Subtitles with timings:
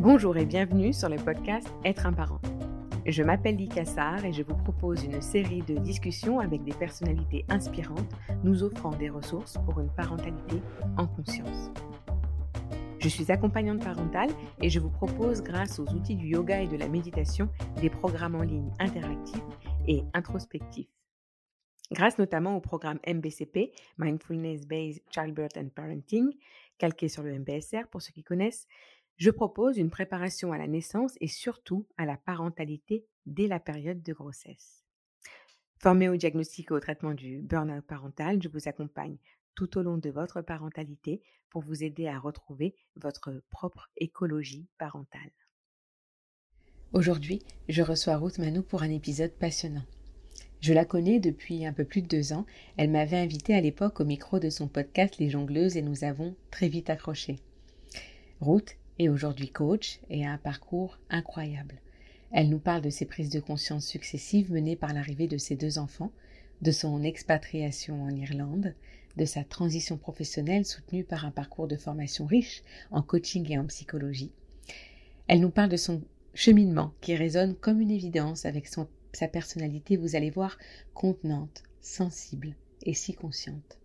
[0.00, 2.38] Bonjour et bienvenue sur le podcast Être un parent.
[3.06, 8.14] Je m'appelle Kassar et je vous propose une série de discussions avec des personnalités inspirantes
[8.44, 10.60] nous offrant des ressources pour une parentalité
[10.98, 11.70] en conscience.
[12.98, 14.28] Je suis accompagnante parentale
[14.60, 17.48] et je vous propose, grâce aux outils du yoga et de la méditation,
[17.80, 19.42] des programmes en ligne interactifs
[19.88, 20.90] et introspectifs.
[21.92, 26.32] Grâce notamment au programme MBCP, Mindfulness Based Childbirth and Parenting,
[26.78, 28.66] calqué sur le MBSR pour ceux qui connaissent,
[29.16, 34.02] je propose une préparation à la naissance et surtout à la parentalité dès la période
[34.02, 34.84] de grossesse.
[35.78, 39.18] Formé au diagnostic et au traitement du burn-out parental, je vous accompagne
[39.54, 45.32] tout au long de votre parentalité pour vous aider à retrouver votre propre écologie parentale.
[46.92, 49.84] Aujourd'hui, je reçois Ruth Manou pour un épisode passionnant.
[50.60, 52.46] Je la connais depuis un peu plus de deux ans.
[52.76, 56.36] Elle m'avait invité à l'époque au micro de son podcast Les Jongleuses et nous avons
[56.50, 57.36] très vite accroché.
[58.40, 61.80] Ruth est aujourd'hui coach et a un parcours incroyable.
[62.32, 65.78] Elle nous parle de ses prises de conscience successives menées par l'arrivée de ses deux
[65.78, 66.12] enfants,
[66.62, 68.74] de son expatriation en Irlande,
[69.16, 73.66] de sa transition professionnelle soutenue par un parcours de formation riche en coaching et en
[73.66, 74.32] psychologie.
[75.28, 76.02] Elle nous parle de son
[76.34, 80.58] cheminement qui résonne comme une évidence avec sa personnalité, vous allez voir,
[80.94, 83.78] contenante, sensible et si consciente.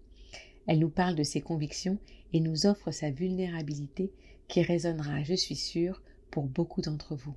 [0.67, 1.97] Elle nous parle de ses convictions
[2.33, 4.11] et nous offre sa vulnérabilité
[4.51, 7.35] qui résonnera, je suis sûre, pour beaucoup d'entre vous.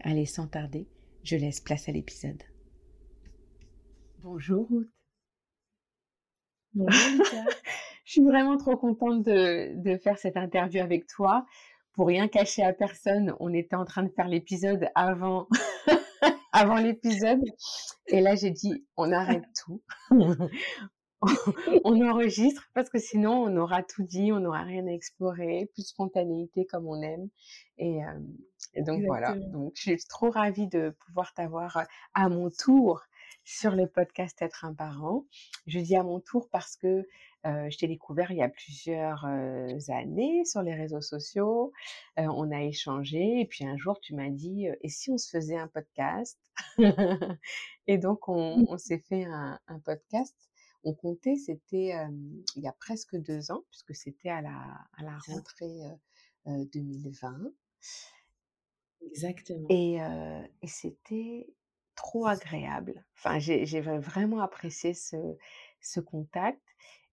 [0.00, 0.88] Allez, sans tarder,
[1.22, 2.42] je laisse place à l'épisode.
[4.18, 4.90] Bonjour Ruth.
[6.74, 6.90] Bonjour
[8.04, 11.46] je suis vraiment trop contente de, de, faire cette interview avec toi.
[11.92, 15.46] Pour rien cacher à personne, on était en train de faire l'épisode avant,
[16.52, 17.44] avant l'épisode.
[18.08, 19.82] Et là, j'ai dit, on arrête tout.
[21.84, 25.88] on enregistre parce que sinon on aura tout dit, on n'aura rien à explorer, plus
[25.88, 27.28] spontanéité comme on aime.
[27.76, 31.82] Et, euh, donc voilà, donc je suis trop ravie de pouvoir t'avoir euh,
[32.14, 33.02] à mon tour
[33.44, 35.24] sur le podcast Être un parent.
[35.66, 37.08] Je dis à mon tour parce que
[37.46, 39.24] euh, je t'ai découvert il y a plusieurs
[39.88, 41.72] années sur les réseaux sociaux.
[42.16, 45.56] on a échangé et puis un jour tu m'as dit et si on se faisait
[45.56, 46.38] un podcast?
[47.86, 48.78] Et donc on, mmh.
[48.78, 50.36] s'est fait un, un podcast
[50.84, 51.92] on comptait, c'était
[52.56, 54.56] il y a presque deux ans, puisque c'était à la,
[54.96, 55.80] à la rentrée
[56.46, 57.52] 2020.
[59.02, 59.66] Exactement.
[59.70, 59.98] Et,
[60.62, 61.46] et c'était
[61.94, 63.04] trop agréable.
[63.16, 65.16] Enfin, j'ai vraiment apprécié ce,
[65.80, 66.60] ce contact.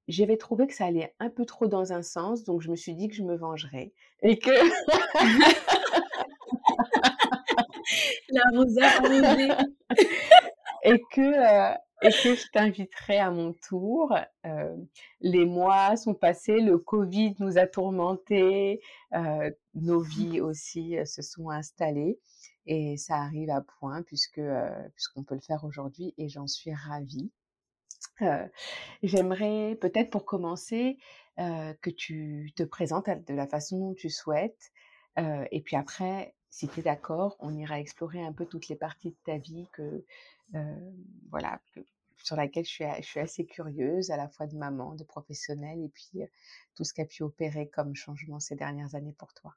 [0.07, 2.93] J'avais trouvé que ça allait un peu trop dans un sens, donc je me suis
[2.93, 3.91] dit que je me vengerais.
[4.21, 4.51] Et que.
[8.29, 8.43] La
[10.83, 14.15] et que et que je t'inviterai à mon tour.
[14.45, 14.75] Euh,
[15.21, 18.81] les mois sont passés, le Covid nous a tourmentés,
[19.13, 22.19] euh, nos vies aussi euh, se sont installées
[22.65, 24.41] et ça arrive à point puisque
[24.95, 27.31] puisqu'on peut le faire aujourd'hui et j'en suis ravie.
[29.03, 30.97] J'aimerais peut-être pour commencer
[31.37, 34.71] que tu te présentes de la façon dont tu souhaites
[35.17, 39.09] et puis après si tu es d'accord, on ira explorer un peu toutes les parties
[39.09, 40.05] de ta vie que,
[41.29, 41.59] voilà,
[42.23, 46.21] sur laquelle je suis, assez curieuse, à la fois de maman, de professionnelle, et puis
[46.75, 49.55] tout ce qui a pu opérer comme changement ces dernières années pour toi.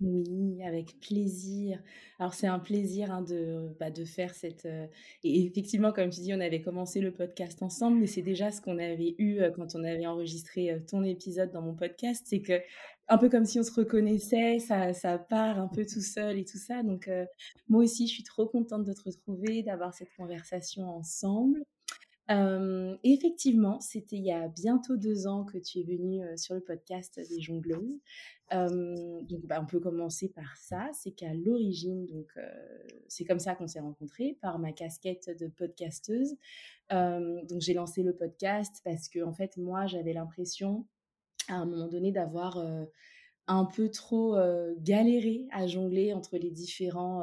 [0.00, 1.82] Oui, avec plaisir.
[2.18, 4.64] Alors c'est un plaisir hein, de, bah, de faire cette...
[4.64, 8.62] et effectivement, comme tu dis, on avait commencé le podcast ensemble, mais c'est déjà ce
[8.62, 12.62] qu'on avait eu quand on avait enregistré ton épisode dans mon podcast, c'est que
[13.10, 16.44] un peu comme si on se reconnaissait, ça, ça part un peu tout seul et
[16.44, 16.84] tout ça.
[16.84, 17.10] Donc
[17.68, 21.64] moi aussi, je suis trop contente de te retrouver, d'avoir cette conversation ensemble.
[23.02, 27.20] effectivement, c'était il y a bientôt deux ans que tu es venue sur le podcast
[27.28, 27.98] des jongleuses.
[28.52, 30.88] donc, bah, on peut commencer par ça.
[30.92, 32.32] C'est qu'à l'origine, donc
[33.08, 36.36] c'est comme ça qu'on s'est rencontrés par ma casquette de podcasteuse.
[36.90, 40.86] donc, j'ai lancé le podcast parce que en fait, moi, j'avais l'impression
[41.48, 42.62] à un moment donné d'avoir
[43.50, 44.36] un peu trop
[44.78, 47.22] galéré à jongler entre les, différents,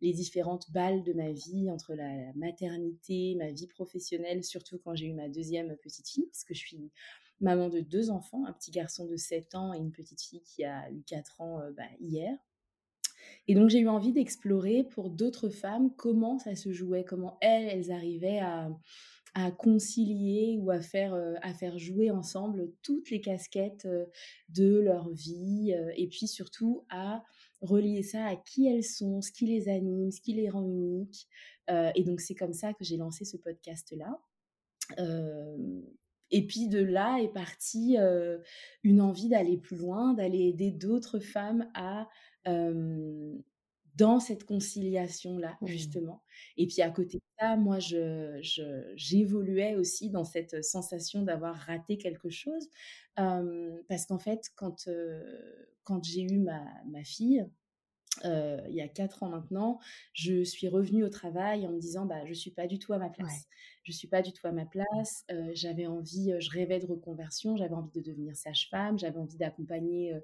[0.00, 5.06] les différentes balles de ma vie, entre la, maternité, ma vie professionnelle, surtout quand j'ai
[5.06, 6.90] eu ma deuxième petite fille, parce que je suis
[7.40, 10.64] maman de deux enfants, un petit garçon de 7 ans et une petite fille qui
[10.64, 12.36] a eu 4 ans bah, hier.
[13.48, 17.90] Et donc j'ai eu envie d'explorer pour d'autres femmes comment ça se jouait, comment elles
[17.90, 18.70] arrivaient à,
[19.36, 24.06] à concilier ou à faire, euh, à faire jouer ensemble toutes les casquettes euh,
[24.48, 27.22] de leur vie euh, et puis surtout à
[27.60, 31.28] relier ça à qui elles sont, ce qui les anime, ce qui les rend uniques.
[31.68, 34.20] et donc c'est comme ça que j'ai lancé ce podcast-là.
[36.30, 37.96] et puis de là est partie
[38.82, 42.08] une envie d'aller plus loin, d'aller aider d'autres femmes à
[43.96, 45.66] dans cette conciliation-là, mmh.
[45.66, 46.22] justement.
[46.56, 48.38] Et puis à côté de ça, moi, je,
[48.94, 52.68] j'évoluais aussi dans cette sensation d'avoir raté quelque chose.
[53.16, 54.88] parce qu'en fait, quand,
[55.84, 57.46] quand j'ai eu ma, ma fille,
[58.24, 59.78] euh, il y a quatre ans maintenant,
[60.12, 62.98] je suis revenue au travail en me disant bah je suis pas du tout à
[62.98, 63.46] ma place.
[63.82, 65.24] Je suis pas du tout à ma place.
[65.30, 69.36] Euh, j'avais envie, euh, je rêvais de reconversion, j'avais envie de devenir sage-femme, j'avais envie
[69.36, 70.14] d'accompagner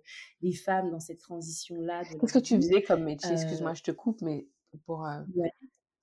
[0.40, 2.02] les femmes dans cette transition là.
[2.04, 3.32] Qu'est-ce que tu faisais comme métier?
[3.32, 4.46] Excuse-moi, je te coupe, mais
[4.86, 5.06] pour.
[5.34, 5.52] Ouais.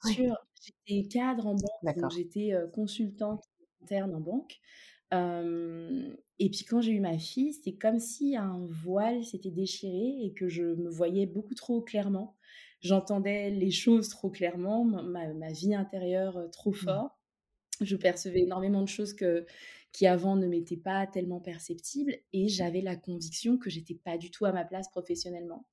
[0.05, 3.43] J'étais cadre en banque, j'étais consultante
[3.81, 4.59] interne en banque
[5.11, 10.33] et puis quand j'ai eu ma fille, c'est comme si un voile s'était déchiré et
[10.33, 12.35] que je me voyais beaucoup trop clairement.
[12.81, 16.75] J'entendais les choses trop clairement, ma, vie intérieure trop mmh.
[16.75, 17.19] fort.
[17.81, 19.45] Je percevais énormément de choses que,
[19.91, 24.29] qui avant ne m'étaient pas tellement perceptibles et j'avais la conviction que j'étais pas du
[24.31, 25.65] tout à ma place professionnellement.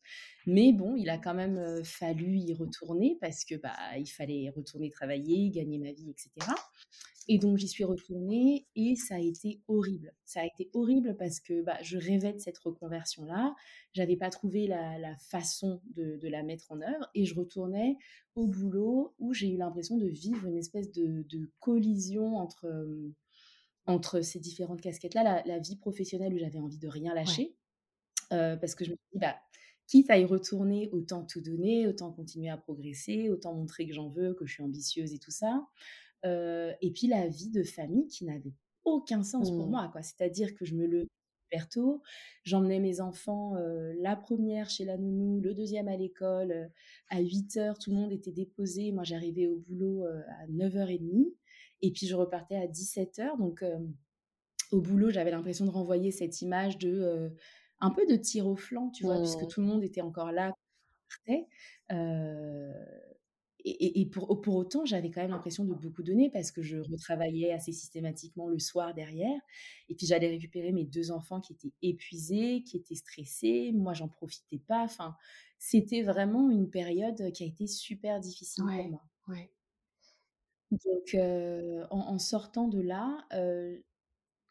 [0.46, 4.90] Mais bon, il a quand même fallu y retourner parce que bah il fallait retourner
[4.90, 6.30] travailler, gagner ma vie, etc.
[7.28, 10.14] Et donc j'y suis retournée et ça a été horrible.
[10.24, 13.54] Ça a été horrible parce que bah, je rêvais de cette reconversion-là.
[13.92, 17.96] J'avais pas trouvé la, façon de, la mettre en œuvre et je retournais
[18.36, 22.68] au boulot où j'ai eu l'impression de vivre une espèce de, collision entre,
[23.86, 25.42] entre ces différentes casquettes-là.
[25.44, 27.56] La, vie professionnelle où j'avais envie de rien lâcher
[28.32, 29.36] euh, parce que je me suis dit, bah,
[29.86, 34.08] quitte à y retourner, autant tout donner, autant continuer à progresser, autant montrer que j'en
[34.08, 35.66] veux, que je suis ambitieuse et tout ça
[36.80, 38.54] et puis la vie de famille qui n'avait
[38.84, 39.70] aucun sens pour mmh.
[39.70, 39.88] moi.
[39.92, 40.02] quoi.
[40.02, 41.06] C'est-à-dire que je me le
[41.44, 42.02] super tôt.
[42.44, 43.54] J'emmenais mes enfants
[44.00, 46.70] la première chez la nounou, le deuxième à l'école.
[47.08, 48.92] à 8 heures, tout le monde était déposé.
[48.92, 51.32] Moi, j'arrivais au boulot à 9h30.
[51.82, 53.38] Et puis, je repartais à 17h.
[53.38, 53.64] Donc,
[54.72, 57.32] au boulot, j'avais l'impression de renvoyer cette image de
[57.80, 59.48] un peu de tir au flanc, tu vois, puisque mmh.
[59.48, 60.52] tout le monde était encore là.
[61.92, 62.72] Euh,
[63.68, 67.52] et, pour, pour, autant, j'avais quand même l'impression de beaucoup donner parce que je retravaillais
[67.52, 69.40] assez systématiquement le soir derrière.
[69.88, 73.72] Et puis j'allais récupérer mes deux enfants qui étaient épuisés, qui étaient stressés.
[73.74, 74.84] Moi, j'en profitais pas.
[74.84, 75.16] Enfin,
[75.58, 79.02] c'était vraiment une période qui a été super difficile pour moi.
[79.26, 79.50] Ouais.
[80.70, 83.78] Donc, euh, en, sortant de là, euh,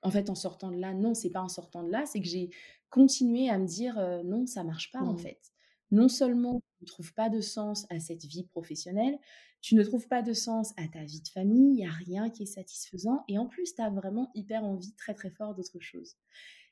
[0.01, 2.27] en fait, en sortant de là, non, c'est pas en sortant de là, c'est que
[2.27, 2.49] j'ai
[2.89, 5.19] continué à me dire euh, non, ça marche pas en mmh.
[5.19, 5.51] fait
[5.91, 9.17] non seulement tu ne trouves pas de sens à cette vie professionnelle,
[9.61, 12.29] tu ne trouves pas de sens à ta vie de famille, il n'y a rien
[12.29, 15.79] qui est satisfaisant, et en plus, tu as vraiment hyper envie très très fort d'autre
[15.79, 16.15] chose.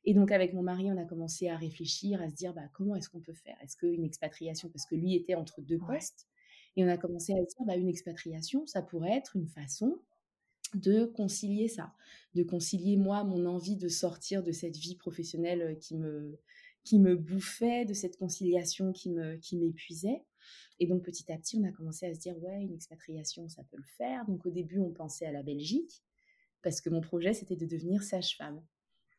[0.05, 2.95] Et donc avec mon mari, on a commencé à réfléchir, à se dire bah, comment
[2.95, 3.55] est-ce qu'on peut faire?
[3.61, 6.27] Est-ce qu'une expatriation, parce que lui était entre deux postes,
[6.75, 9.99] et on a commencé à dire bah, une expatriation, ça pourrait être une façon
[10.73, 11.93] de concilier ça,
[12.33, 16.39] de concilier moi mon envie de sortir de cette vie professionnelle qui me
[16.83, 20.23] qui me bouffait, de cette conciliation qui me qui m'épuisait.
[20.79, 23.63] Et donc petit à petit, on a commencé à se dire ouais, une expatriation, ça
[23.63, 24.25] peut le faire.
[24.25, 26.03] Donc au début, on pensait à la Belgique
[26.63, 28.61] parce que mon projet c'était de devenir sage-femme.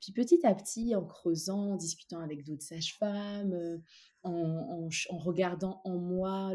[0.05, 3.79] Puis petit à petit, en creusant, en discutant avec d'autres sages-femmes, euh,
[4.23, 6.53] en, en, regardant en moi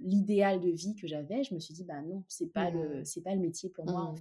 [0.00, 3.22] l'idéal de vie que j'avais, je me suis dit bah non, c'est pas le mmh.
[3.24, 4.12] pas le métier pour moi.
[4.12, 4.16] Mmh.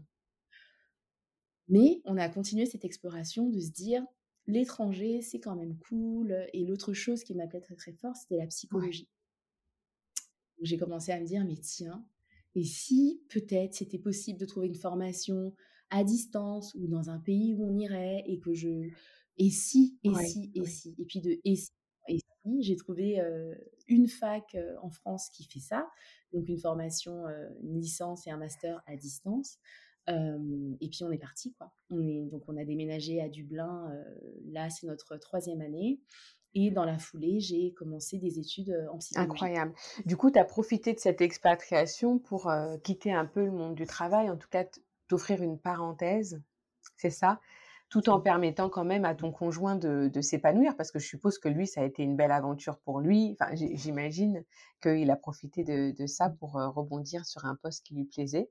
[1.68, 4.06] Mais on a continué cette exploration de se dire
[4.48, 6.48] l'étranger, c'est quand même cool.
[6.54, 9.10] Et l'autre chose qui m'appelait très très fort, c'était la psychologie.
[10.62, 12.06] J'ai commencé à me dire, mais tiens,
[12.56, 15.54] et si peut-être c'était possible de trouver une formation
[15.92, 18.90] à distance ou dans un pays où on irait et que je...
[19.38, 20.94] Et si, et si, et si.
[20.98, 21.72] Et puis de et si,
[22.08, 23.20] et si, j'ai trouvé
[23.88, 25.88] une fac en France qui fait ça,
[26.34, 27.26] donc une formation,
[27.64, 29.58] une licence et un master à distance
[30.08, 31.72] et puis on est parti quoi.
[31.90, 33.92] On est donc on a déménagé à Dublin.
[34.52, 36.00] là c'est notre troisième année.
[36.54, 39.32] Et dans la foulée, j'ai commencé des études en psychologie.
[39.32, 39.74] Incroyable.
[40.06, 42.52] Du coup, tu as profité de cette expatriation pour
[42.84, 44.66] quitter un peu le monde du travail, en tout cas
[45.12, 46.42] t'offrir une parenthèse,
[46.96, 47.42] c'est ça?
[47.90, 51.38] Tout en permettant quand même à ton conjoint de, de s'épanouir, parce que je suppose
[51.38, 53.36] que lui, ça a été une belle aventure pour lui.
[53.38, 54.46] Enfin, j'imagine
[54.82, 58.50] qu'il a profité de, de ça pour rebondir sur un poste qui lui plaisait.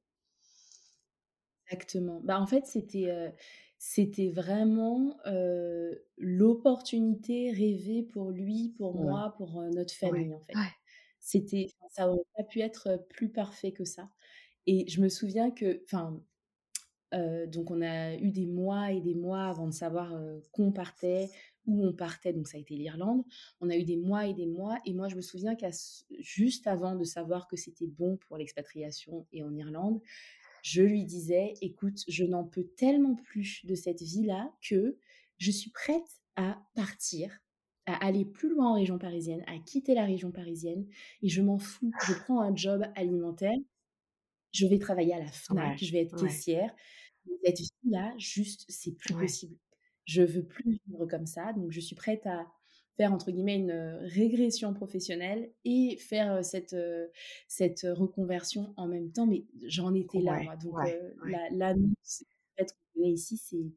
[1.64, 2.20] Exactement.
[2.24, 3.32] Bah, en fait, c'était,
[3.78, 5.16] c'était vraiment,
[6.18, 10.52] l'opportunité rêvée pour lui, pour moi, pour, notre famille, en fait.
[11.20, 14.10] C'était ça aurait pas pu être, plus parfait que ça
[14.66, 16.20] et je me souviens que enfin,
[17.12, 20.14] donc on a eu des mois et des mois avant de savoir,
[20.52, 21.28] qu'on partait,
[21.66, 23.22] où on partait, donc ça a été l'Irlande.
[23.60, 25.70] On a eu des mois et des mois et moi je me souviens qu'à
[26.18, 30.00] juste avant de savoir que c'était bon pour l'expatriation et en Irlande,
[30.62, 34.98] je lui disais, écoute, je n'en peux tellement plus de cette vie-là que
[35.38, 37.40] je suis prête à partir,
[37.86, 40.86] à aller plus loin en région parisienne, à quitter la région parisienne,
[41.22, 41.90] et je m'en fous.
[42.06, 43.56] Je prends un job alimentaire,
[44.52, 46.74] je vais travailler à la FNAC, je vais être caissière.
[47.44, 49.56] Cette vie-là, juste, c'est plus possible.
[50.04, 52.46] Je veux plus vivre comme ça, donc je suis prête à
[52.96, 56.76] faire entre guillemets une régression professionnelle et faire cette,
[57.48, 59.26] cette reconversion en même temps.
[59.26, 60.56] Mais j'en étais là, moi.
[60.56, 60.74] Donc
[61.52, 62.24] l'annonce
[62.58, 63.72] qu'on connaît ici, c'est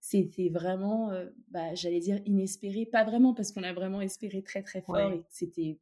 [0.00, 1.12] c'était vraiment,
[1.48, 5.24] bah, j'allais dire inespéré, pas vraiment parce qu'on a vraiment espéré très très fort et
[5.30, 5.78] c'était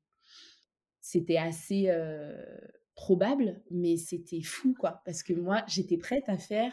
[1.00, 1.90] c'était assez
[2.94, 6.72] probable, mais c'était fou quoi, parce que moi j'étais prête à faire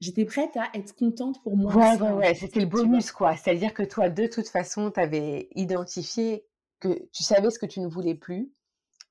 [0.00, 1.74] j'étais prête à être contente pour moi.
[1.74, 3.36] Ouais, ouais, ouais, c'était le bonus, quoi.
[3.36, 6.46] C'est-à-dire que toi, de toute façon, tu avais identifié
[6.80, 8.52] que tu savais ce que tu ne voulais plus.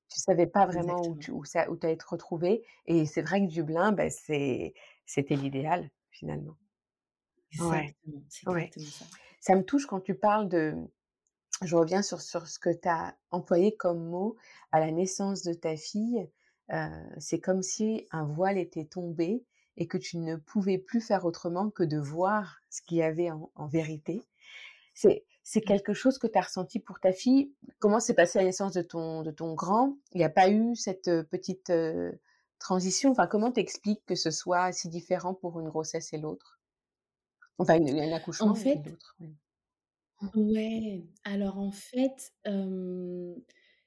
[0.08, 2.62] Tu savais pas vraiment où tu où ça, où allais te retrouver.
[2.86, 4.74] Et c'est vrai que Dublin, ben, c'était
[5.34, 6.56] l'idéal, finalement.
[7.52, 9.04] Exactement, c'est exactement ça.
[9.40, 10.74] Ça me touche quand tu parles de.
[11.62, 14.36] Je reviens sur, sur ce que tu as employé comme mot
[14.72, 16.28] à la naissance de ta fille.
[16.72, 16.88] Euh,
[17.18, 19.44] c'est comme si un voile était tombé
[19.76, 23.30] et que tu ne pouvais plus faire autrement que de voir ce qu'il y avait
[23.30, 24.22] en, vérité.
[24.94, 25.68] C'est, c'est mmh.
[25.68, 27.52] quelque chose que tu as ressenti pour ta fille.
[27.80, 29.96] Comment s'est passée la naissance de ton, de ton grand?
[30.12, 31.72] Il n'y a pas eu cette petite
[32.58, 33.10] transition?
[33.10, 36.60] Enfin, comment t'expliques que ce soit si différent pour une grossesse et l'autre?
[37.58, 39.16] Enfin, un accouchement en fait, l'autre.
[40.34, 41.04] Ouais.
[41.24, 42.32] Alors en fait,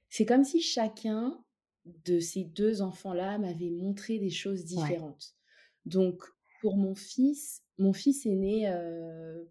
[0.09, 1.43] c'est comme si chacun
[1.85, 5.36] de ces deux enfants-là m'avait montré des choses différentes.
[5.87, 6.21] Donc,
[6.61, 8.69] pour mon fils, mon fils est né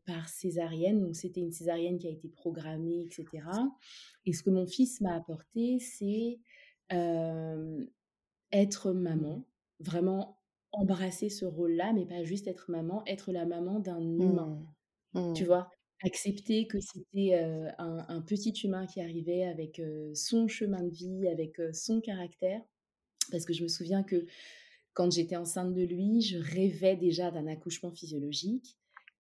[0.05, 3.45] par césarienne, donc c'était une césarienne qui a été programmée, etc.
[4.26, 6.38] Et ce que mon fils m'a apporté, c'est
[8.52, 9.47] être maman,
[9.81, 10.40] vraiment
[10.73, 14.62] embrasser ce rôle-là, mais pas juste être maman, être la maman d'un humain.
[15.14, 15.33] Mmh.
[15.33, 15.47] Tu mmh.
[15.47, 15.71] vois,
[16.02, 17.35] accepter que c'était
[17.78, 19.81] un, un, petit humain qui arrivait avec
[20.14, 22.61] son chemin de vie, avec son caractère.
[23.31, 24.26] Parce que je me souviens que
[24.97, 28.76] quand j'étais enceinte de lui, je rêvais déjà d'un accouchement physiologique.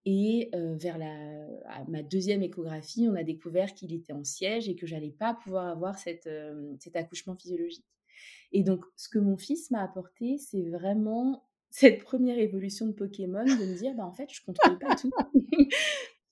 [0.08, 4.86] Et vers la, ma deuxième échographie, on a découvert qu'il était en siège et que
[4.86, 6.30] j'allais pas pouvoir avoir cette,
[6.78, 7.84] cet accouchement physiologique.
[8.52, 13.44] Et donc, ce que mon fils m'a apporté, c'est vraiment cette première évolution de Pokémon,
[13.44, 15.10] de me dire, bah, en fait, je contrôle pas tout.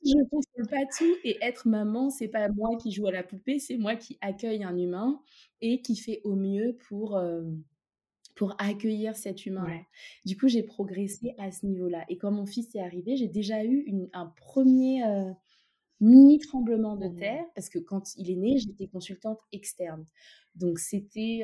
[0.04, 1.14] je contrôle pas tout.
[1.22, 4.64] Et être maman, c'est pas moi qui joue à la poupée, c'est moi qui accueille
[4.64, 5.20] un humain
[5.60, 7.18] et qui fait au mieux pour
[8.34, 9.66] pour accueillir cet humain.
[10.24, 12.04] Du coup, j'ai progressé à ce niveau-là.
[12.08, 15.32] Et quand mon fils est arrivé, j'ai déjà eu un premier euh,
[16.00, 17.16] mini tremblement de mmh.
[17.16, 20.04] terre, parce que quand il est né, j'étais consultante externe.
[20.54, 21.42] Donc, c'était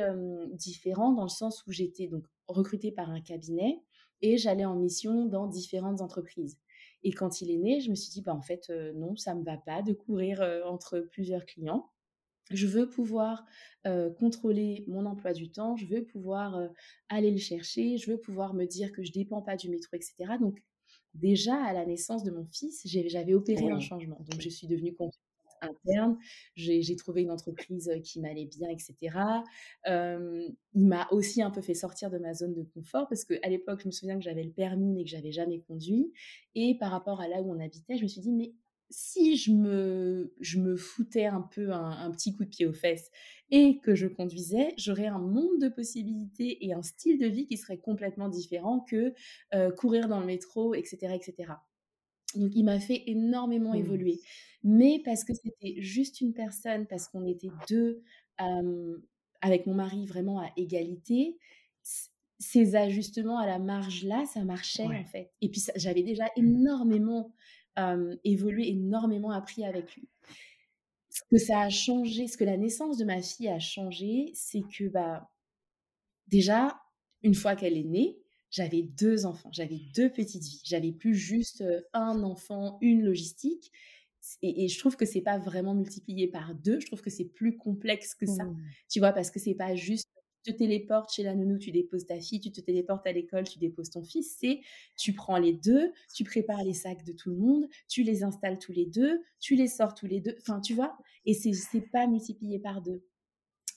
[0.52, 3.82] différent dans le sens où j'étais donc recrutée par un cabinet
[4.22, 6.58] et j'allais en mission dans différentes entreprises.
[7.02, 9.34] Et quand il est né, je me suis dit, bah, en fait, euh, non, ça
[9.34, 11.90] ne me va pas de courir euh, entre plusieurs clients
[12.50, 13.46] je veux pouvoir
[14.18, 16.60] contrôler mon emploi du temps, je veux pouvoir
[17.08, 19.96] aller le chercher, je veux pouvoir me dire que je ne dépends pas du métro,
[19.96, 20.14] etc.
[20.40, 20.62] Donc
[21.14, 24.18] déjà à la naissance de mon fils, j'avais opéré un changement.
[24.30, 25.18] Donc je suis devenue consultante
[25.62, 26.16] interne,
[26.54, 29.14] j'ai trouvé une entreprise qui m'allait bien, etc.
[29.86, 33.80] il m'a aussi un peu fait sortir de ma zone de confort parce qu'à l'époque,
[33.82, 36.12] je me souviens que j'avais le permis mais que j'avais jamais conduit.
[36.54, 38.54] Et par rapport à là où on habitait, je me suis dit, mais
[38.90, 43.10] si je me, je me foutais un peu un, petit coup de pied aux fesses
[43.50, 47.56] et que je conduisais, j'aurais un monde de possibilités et un style de vie qui
[47.56, 49.14] serait complètement différent que
[49.54, 51.52] euh, courir dans le métro, etc., etc.
[52.36, 53.80] Donc, il m'a fait énormément mmh.
[53.80, 54.20] évoluer.
[54.62, 58.02] Mais parce que c'était juste une personne, parce qu'on était deux
[59.42, 61.38] avec mon mari vraiment à égalité,
[62.38, 65.30] ces ajustements à la marge là, ça marchait en fait.
[65.42, 67.28] Et puis j'avais déjà mmh.
[67.76, 70.08] Énormément évolué, énormément appris avec lui.
[71.08, 74.62] Ce que ça a changé, ce que la naissance de ma fille a changé, c'est
[74.62, 75.28] que bah,
[76.28, 76.80] déjà,
[77.22, 78.18] une fois qu'elle est née,
[78.50, 83.72] j'avais deux enfants, j'avais deux petites vies, j'avais plus juste un enfant, une logistique.
[84.42, 87.56] Et, je trouve que c'est pas vraiment multiplié par deux, je trouve que c'est plus
[87.56, 88.62] complexe que ça, mmh.
[88.88, 90.08] tu vois, parce que c'est pas juste
[90.42, 93.58] te téléportes chez la nounou, tu déposes ta fille, tu te téléportes à l'école, tu
[93.58, 94.36] déposes ton fils.
[94.38, 94.60] C'est
[94.96, 98.58] tu prends les deux, tu prépares les sacs de tout le monde, tu les installes
[98.58, 100.36] tous les deux, tu les sors tous les deux.
[100.40, 103.02] Enfin, tu vois, et c'est pas multiplié par deux.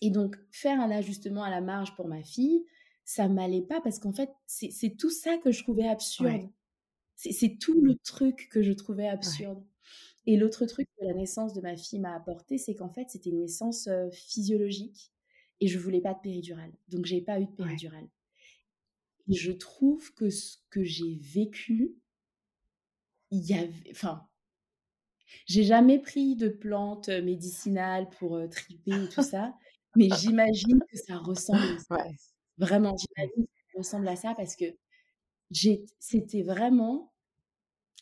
[0.02, 2.66] Et donc, faire un ajustement à la marge pour ma fille,
[3.06, 6.50] ça m'allait pas parce qu'en fait, c'est tout ça que je trouvais absurde.
[7.16, 9.64] C'est tout le truc que je trouvais absurde.
[10.26, 13.30] Et l'autre truc que la naissance de ma fille m'a apporté, c'est qu'en fait, c'était
[13.30, 15.13] une naissance physiologique
[15.64, 16.74] et je voulais pas de péridurale.
[16.90, 18.10] Donc j'ai pas eu de péridurale.
[19.30, 21.96] Et je trouve que ce que j'ai vécu,
[23.32, 24.28] il y avait, enfin,
[25.46, 29.56] j'ai jamais pris de plantes médicinales pour triper et tout ça,
[29.96, 32.04] mais j'imagine que ça ressemble à ça.
[32.58, 34.66] Vraiment, j'imagine que ça ressemble à ça parce que
[36.00, 37.14] c'était vraiment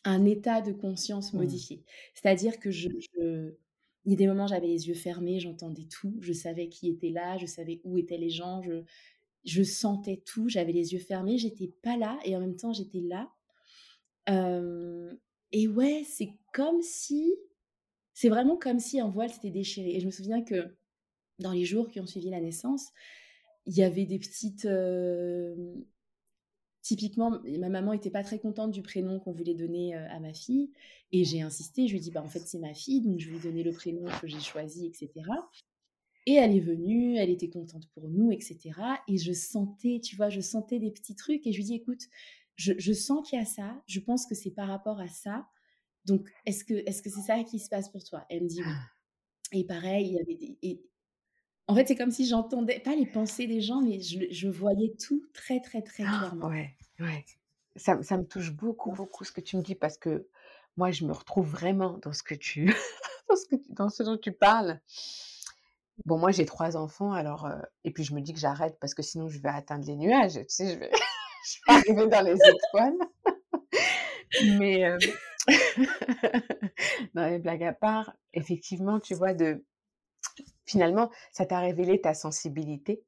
[0.03, 1.37] un état de conscience mmh.
[1.37, 1.83] modifié.
[2.15, 2.89] C'est-à-dire que je,
[4.05, 7.09] il y a des moments, j'avais les yeux fermés, j'entendais tout, je savais qui était
[7.09, 8.61] là, je savais où étaient les gens,
[9.43, 13.01] je, sentais tout, j'avais les yeux fermés, j'étais pas là et en même temps j'étais
[13.01, 13.29] là.
[15.51, 17.33] et ouais, c'est comme si,
[18.13, 19.95] c'est vraiment comme si un voile s'était déchiré.
[19.95, 20.75] Et je me souviens que
[21.39, 22.89] dans les jours qui ont suivi la naissance,
[23.67, 24.67] il y avait des petites,
[26.81, 30.71] typiquement, ma maman n'était pas très contente du prénom qu'on voulait donner à ma fille.
[31.11, 33.29] Et j'ai insisté, je lui ai dit, bah, en fait, c'est ma fille, donc je
[33.29, 35.09] lui ai donné le prénom que j'ai choisi, etc.
[36.25, 38.71] Et elle est venue, elle était contente pour nous, etc.
[39.07, 41.45] Et je sentais, tu vois, je sentais des petits trucs.
[41.47, 42.07] Et je lui dis, écoute,
[42.55, 45.47] je, sens qu'il y a ça, je pense que c'est par rapport à ça.
[46.05, 48.25] Donc, est-ce que c'est -ce c'est ça qui se passe pour toi?
[48.29, 48.73] Elle me dit oui.
[49.53, 50.81] Et pareil, il y avait des,
[51.71, 55.23] en fait, c'est comme si j'entendais pas les pensées des gens, mais je, voyais tout
[55.33, 56.47] très, très, très ah, clairement.
[56.47, 57.25] ouais, ouais.
[57.77, 60.27] Ça, ça, me touche beaucoup, beaucoup ce que tu me dis parce que
[60.75, 62.65] moi, je me retrouve vraiment dans ce que tu,
[63.29, 64.81] dans, ce que dans ce dont tu parles.
[66.05, 68.93] Bon, moi, j'ai trois enfants, alors, euh, et puis je me dis que j'arrête parce
[68.93, 70.91] que sinon, je vais atteindre les nuages, tu sais, je vais,
[71.45, 72.97] je vais arriver dans les étoiles.
[74.57, 74.97] Mais, euh,
[77.13, 79.63] dans les blagues à part, effectivement, tu vois, de,
[80.71, 83.03] finalement, ça t'a révélé ta sensibilité,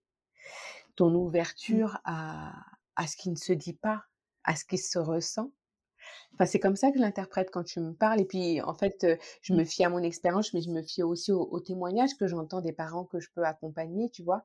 [0.96, 1.16] ton mmh.
[1.16, 2.54] ouverture à,
[2.96, 4.04] à ce qui ne se dit pas,
[4.44, 5.52] à ce qui se ressent?
[6.34, 8.20] Enfin, c'est comme ça que je l'interprète quand tu me parles.
[8.20, 9.08] Et puis, en fait,
[9.42, 9.58] je mmh.
[9.58, 12.74] me fie à mon expérience, mais je me fie aussi aux, témoignages que j'entends des
[12.74, 14.44] parents que je peux accompagner, tu vois,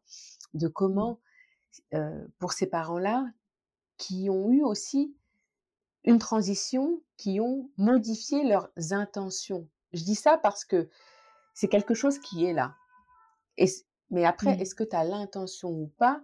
[0.55, 0.73] de mmh.
[0.73, 1.21] comment,
[2.39, 3.27] pour ces parents-là,
[3.97, 5.17] qui ont eu aussi
[6.05, 9.69] une transition, qui ont modifié leurs intentions.
[9.93, 10.89] Je dis ça parce que
[11.55, 12.77] c'est quelque chose qui est là.
[13.59, 13.67] Et,
[14.11, 16.23] mais après, est-ce que tu as l'intention ou pas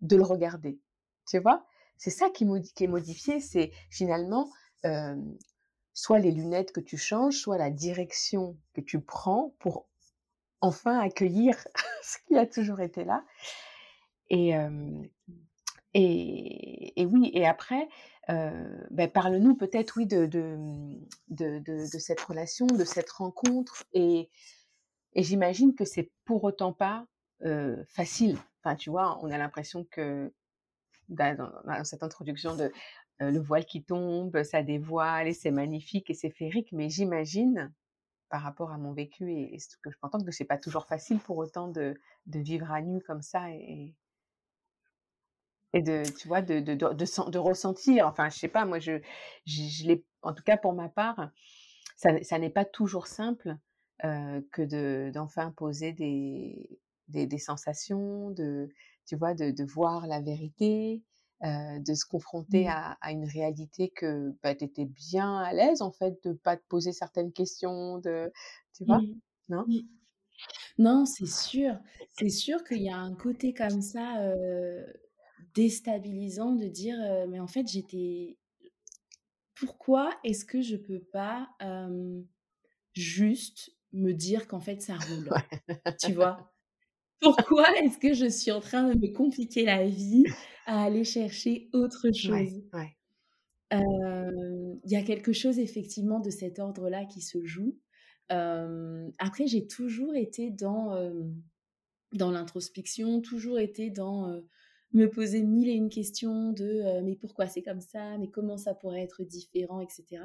[0.00, 0.80] de le regarder?
[1.28, 1.66] Tu vois?
[1.98, 4.48] C'est ça qui, qui, est modifié, c'est finalement
[5.92, 9.86] soit les lunettes que tu changes, soit la direction que tu prends pour
[10.60, 11.56] enfin accueillir
[12.02, 13.24] ce qui a toujours été là.
[14.28, 14.52] Et,
[15.94, 17.88] et, et, oui, et après,
[18.28, 20.56] ben parle-nous peut-être, oui, de de,
[21.28, 23.84] de, de, cette relation, de cette rencontre.
[23.92, 24.28] Et,
[25.16, 27.06] et j'imagine que c'est pour autant pas
[27.88, 28.38] facile.
[28.62, 30.32] Enfin, tu vois, on a l'impression que
[31.08, 31.50] dans,
[31.84, 32.70] cette introduction de
[33.20, 37.72] le voile qui tombe, ça dévoile et c'est magnifique et c'est féerique, mais j'imagine,
[38.28, 40.86] par rapport à mon vécu et, ce que je peux entendre, que c'est pas toujours
[40.86, 43.94] facile pour autant de, vivre à nu comme ça et,
[45.72, 48.06] et de, tu vois, de, de, de, ressentir.
[48.06, 49.00] Enfin, je sais pas, moi, je,
[49.46, 51.30] je, l'ai, en tout cas pour ma part,
[51.96, 53.56] ça n'est pas toujours simple
[54.02, 58.68] que de, d'enfin poser des, des, des, sensations, de,
[59.06, 61.02] tu vois, de, de voir la vérité,
[61.42, 62.68] de se confronter mmh.
[62.68, 66.56] à, à, une réalité que bah, tu étais bien à l'aise, en fait, de pas
[66.56, 68.32] te poser certaines questions, de,
[68.74, 69.20] tu vois, mmh.
[69.48, 69.64] non?
[69.66, 69.80] Mmh.
[70.78, 71.78] Non, c'est sûr.
[72.12, 74.20] C'est sûr qu'il y a un côté comme ça
[75.54, 78.36] déstabilisant de dire, mais en fait, j'étais...
[79.54, 81.48] Pourquoi est-ce que je peux pas
[82.92, 85.28] juste me dire qu'en fait, ça roule
[86.00, 86.52] Tu vois?
[87.20, 90.24] Pourquoi est-ce que je suis en train de me compliquer la vie
[90.66, 92.62] à aller chercher autre chose?
[93.72, 97.78] Il y a quelque chose effectivement de cet ordre-là qui se joue.
[98.28, 100.94] après, j'ai toujours été dans,
[102.12, 104.42] dans l'introspection, toujours été dans
[104.92, 108.74] me poser mille et une questions de mais pourquoi c'est comme ça, mais comment ça
[108.74, 110.22] pourrait être différent, etc.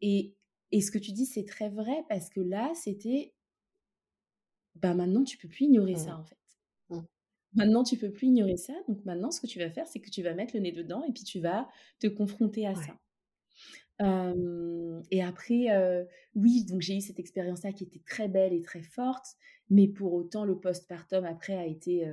[0.00, 0.34] Et,
[0.72, 3.34] et ce que tu dis, c'est très vrai parce que là, c'était
[4.76, 6.20] bah maintenant, tu peux plus ignorer ça, mmh.
[6.20, 6.36] en fait.
[6.90, 7.00] Mmh.
[7.54, 8.72] Maintenant, tu peux plus ignorer ça.
[8.88, 11.04] Donc maintenant, ce que tu vas faire, c'est que tu vas mettre le nez dedans
[11.04, 12.96] et puis tu vas te confronter à ça.
[15.10, 19.26] et après, oui, donc j'ai eu cette expérience-là qui était très belle et très forte,
[19.68, 22.06] mais pour autant, le postpartum après a été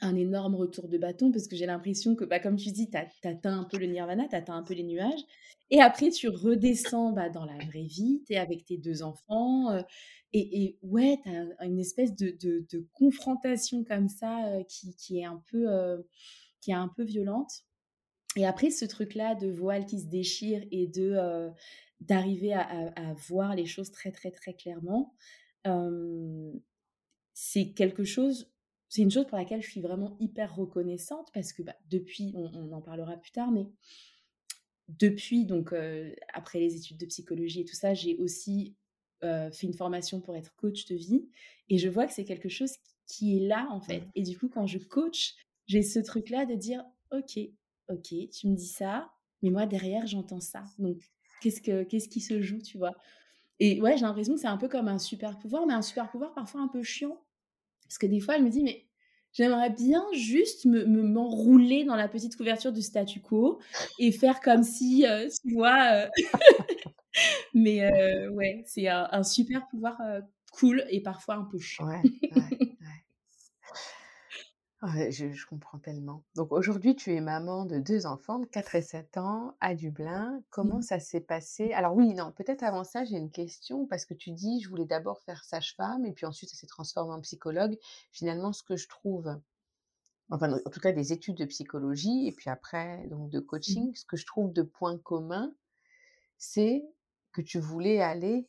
[0.00, 3.28] un énorme retour de bâton parce que j'ai l'impression que, bah, comme tu dis, tu
[3.28, 5.20] atteins un peu le nirvana, tu atteins un peu les nuages.
[5.70, 9.76] Et après, tu redescends bah, dans la vraie vie, tu es avec tes deux enfants.
[10.32, 15.24] et, et, ouais, tu as une espèce de, de, confrontation comme ça qui, qui, est
[15.24, 15.66] un peu,
[16.60, 17.52] qui est un peu violente.
[18.36, 21.50] Et après, ce truc-là de voile qui se déchire et de
[22.00, 25.14] d'arriver à, à, voir les choses très, très, très clairement,
[27.34, 28.50] c'est quelque chose
[28.90, 32.72] c'est une chose pour laquelle je suis vraiment hyper reconnaissante parce que bah, depuis, on,
[32.72, 33.66] en parlera plus tard, mais
[34.88, 35.72] depuis, donc
[36.34, 38.74] après les études de psychologie et tout ça, j'ai aussi
[39.22, 41.28] fait une formation pour être coach de vie
[41.68, 42.72] et je vois que c'est quelque chose
[43.06, 44.02] qui est là en fait.
[44.16, 47.38] Et du coup, quand je coach, j'ai ce truc-là de dire, ok,
[47.88, 49.08] ok, tu me dis ça,
[49.42, 50.64] mais moi derrière j'entends ça.
[50.78, 51.00] Donc
[51.40, 52.96] qu'est-ce que qu'est-ce qui se joue, tu vois?
[53.60, 56.10] Et ouais, j'ai l'impression que c'est un peu comme un super pouvoir, mais un super
[56.10, 57.22] pouvoir parfois un peu chiant
[57.90, 58.86] parce que des fois, je me dis, mais
[59.32, 63.58] j'aimerais bien juste me, m'enrouler dans la petite couverture du statu quo
[63.98, 65.94] et faire comme si, euh, tu vois.
[65.94, 66.08] Euh,
[67.54, 70.00] mais euh, ouais, c'est un, super pouvoir
[70.52, 71.88] cool et parfois un peu chiant.
[71.88, 72.00] Ouais,
[72.36, 72.69] ouais.
[74.82, 76.24] Je, comprends tellement.
[76.36, 80.42] Donc aujourd'hui, tu es maman de deux enfants de 4 et 7 ans à Dublin.
[80.48, 80.82] Comment mmh.
[80.82, 81.72] ça s'est passé?
[81.72, 84.86] Alors oui, non, peut-être avant ça, j'ai une question parce que tu dis, je voulais
[84.86, 87.76] d'abord faire sage-femme et puis ensuite ça s'est transformé en psychologue.
[88.10, 89.38] Finalement, ce que je trouve,
[90.30, 93.46] enfin en tout cas des études de psychologie et puis après donc de mmh.
[93.46, 95.54] coaching, ce que je trouve de point commun,
[96.38, 96.82] c'est
[97.32, 98.48] que tu voulais aller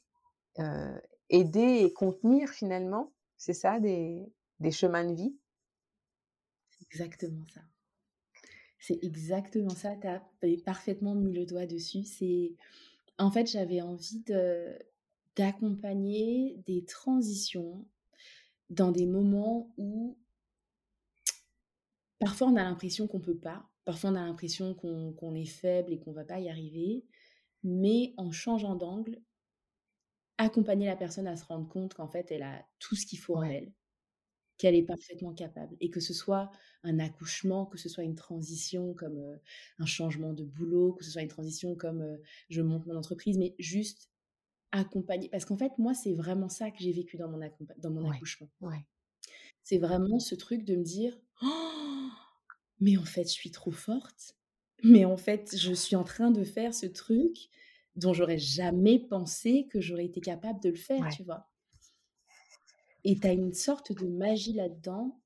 [1.29, 4.31] aider et contenir finalement, c'est ça, des
[4.71, 5.35] chemins de vie?
[6.91, 7.61] Exactement ça.
[8.79, 9.95] C'est exactement ça.
[9.95, 10.21] Tu as
[10.65, 12.03] parfaitement mis le doigt dessus.
[12.03, 12.55] C'est
[13.17, 14.77] en fait, j'avais envie de
[15.37, 17.87] d'accompagner des transitions
[18.69, 20.17] dans des moments où
[22.19, 25.99] parfois on a l'impression qu'on peut pas, parfois on a l'impression qu'on est faible et
[25.99, 27.05] qu'on va pas y arriver,
[27.63, 29.21] mais en changeant d'angle,
[30.37, 33.37] accompagner la personne à se rendre compte qu'en fait elle a tout ce qu'il faut
[33.37, 33.71] en elle
[34.61, 35.75] qu'elle est parfaitement capable.
[35.81, 36.51] Et que ce soit
[36.83, 39.39] un accouchement, que ce soit une transition comme
[39.79, 42.19] un changement de boulot, que ce soit une transition comme
[42.49, 44.11] je monte mon entreprise, mais juste
[44.71, 45.29] accompagner.
[45.29, 47.39] Parce qu'en fait, moi, c'est vraiment ça que j'ai vécu dans mon,
[47.79, 48.51] dans mon accouchement.
[49.63, 52.09] C'est vraiment ce truc de me dire, «Oh,
[52.79, 54.37] mais en fait, je suis trop forte.
[54.83, 57.49] Mais en fait, je suis en train de faire ce truc
[57.95, 61.50] dont j'aurais jamais pensé que j'aurais été capable de le faire, tu vois?
[63.03, 65.19] Et tu as une sorte de magie là-dedans.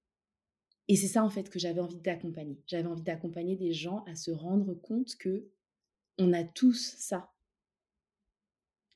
[0.87, 2.61] Et c'est ça, en fait, que j'avais envie d'accompagner.
[2.67, 5.47] J'avais envie d'accompagner des gens à se rendre compte que
[6.17, 7.33] on a tous ça.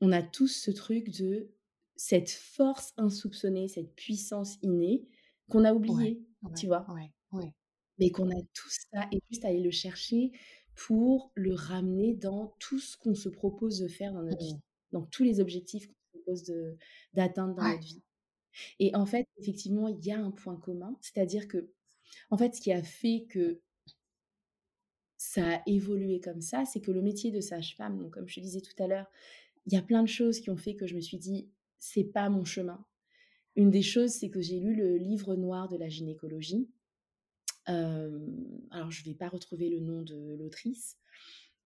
[0.01, 1.51] On a tous ce truc de
[1.95, 5.05] cette force insoupçonnée, cette puissance innée
[5.49, 6.21] qu'on a oubliée,
[6.55, 6.85] tu vois?
[7.97, 10.31] Mais qu'on a tous ça et juste aller le chercher
[10.75, 14.61] pour le ramener dans tout ce qu'on se propose de faire dans notre vie, mmh.
[14.93, 16.53] dans tous les objectifs qu'on se propose
[17.13, 18.01] d'atteindre dans notre vie.
[18.79, 21.69] Et en fait, effectivement, il y a un point commun, c'est-à-dire que,
[22.29, 23.61] en fait, ce qui a fait que
[25.17, 28.61] ça a évolué comme ça, c'est que le métier de sage-femme, comme je te disais
[28.61, 29.07] tout à l'heure,
[29.65, 32.05] il y a plein de choses qui ont fait que je me suis dit, c'est
[32.05, 32.85] pas mon chemin.
[33.55, 36.69] Une des choses, c'est que j'ai lu le livre noir de la gynécologie.
[37.65, 40.97] alors, je ne vais pas retrouver le nom de l'autrice,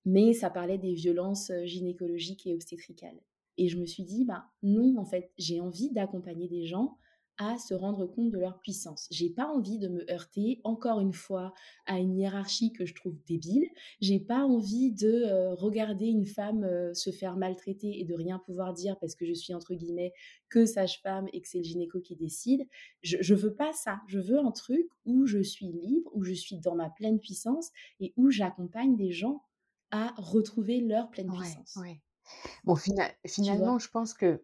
[0.05, 3.21] mais ça parlait des violences gynécologiques et obstétricales.
[3.57, 6.97] Et je me suis dit, bah non, en fait, j'ai envie d'accompagner des gens
[7.37, 9.07] à se rendre compte de leur puissance.
[9.09, 11.53] J'ai pas envie de me heurter encore une fois
[11.85, 13.67] à une hiérarchie que je trouve débile.
[14.01, 18.37] J'ai pas envie de euh, regarder une femme euh, se faire maltraiter et de rien
[18.37, 20.13] pouvoir dire parce que je suis entre guillemets
[20.49, 22.67] que sage-femme et que c'est le gynéco qui décide.
[23.01, 23.99] Je, je veux pas ça.
[24.07, 27.71] Je veux un truc où je suis libre, où je suis dans ma pleine puissance
[27.99, 29.41] et où j'accompagne des gens
[29.89, 31.77] à retrouver leur pleine puissance.
[32.63, 34.43] Bon, finalement, je pense que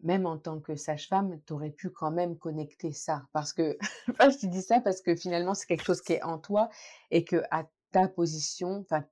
[0.00, 3.26] même en tant que sage-femme, tu aurais pu quand même connecter ça.
[3.32, 3.78] Parce que,
[4.10, 6.68] enfin, je te dis ça parce que finalement, c'est quelque chose qui est en toi
[7.10, 9.04] et que à ta position, enfin,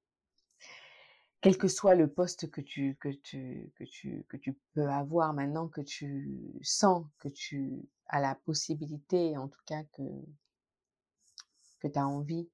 [1.41, 5.33] quel que soit le poste que tu, que tu, que tu, que tu peux avoir
[5.35, 10.03] maintenant, que tu sens que tu as la possibilité, en tout cas, que,
[11.81, 12.49] que tu as envie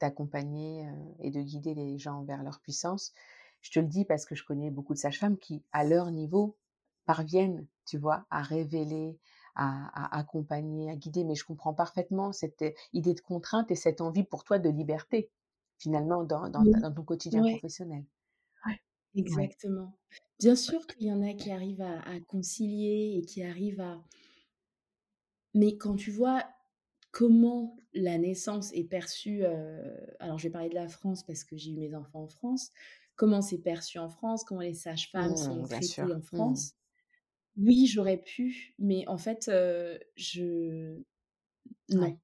[0.00, 0.86] d'accompagner
[1.20, 3.14] et de guider les gens vers leur puissance,
[3.64, 6.54] je te le dis parce que je connais beaucoup de sages-femmes qui, à leur niveau,
[7.06, 9.18] parviennent, tu vois, à révéler,
[9.54, 11.24] à, accompagner, à guider.
[11.24, 14.68] Mais je comprends parfaitement cette euh, idée de contrainte et cette envie pour toi de
[14.68, 15.30] liberté,
[15.78, 18.04] finalement, dans, ton quotidien professionnel.
[19.16, 19.96] Exactement.
[20.40, 24.04] Bien sûr qu'il y en a qui arrivent à, concilier et qui arrivent à...
[25.54, 26.44] Mais quand tu vois
[27.12, 31.56] comment la naissance est perçue, euh, alors je vais parler de la France parce que
[31.56, 32.72] j'ai eu mes enfants en France,
[33.16, 36.22] comment c'est perçu en France, comment les sages-femmes mmh, sont traitées en mmh.
[36.22, 36.72] France.
[37.56, 39.50] Oui, j'aurais pu, mais en fait,
[40.16, 40.98] je...
[41.90, 42.18] Non.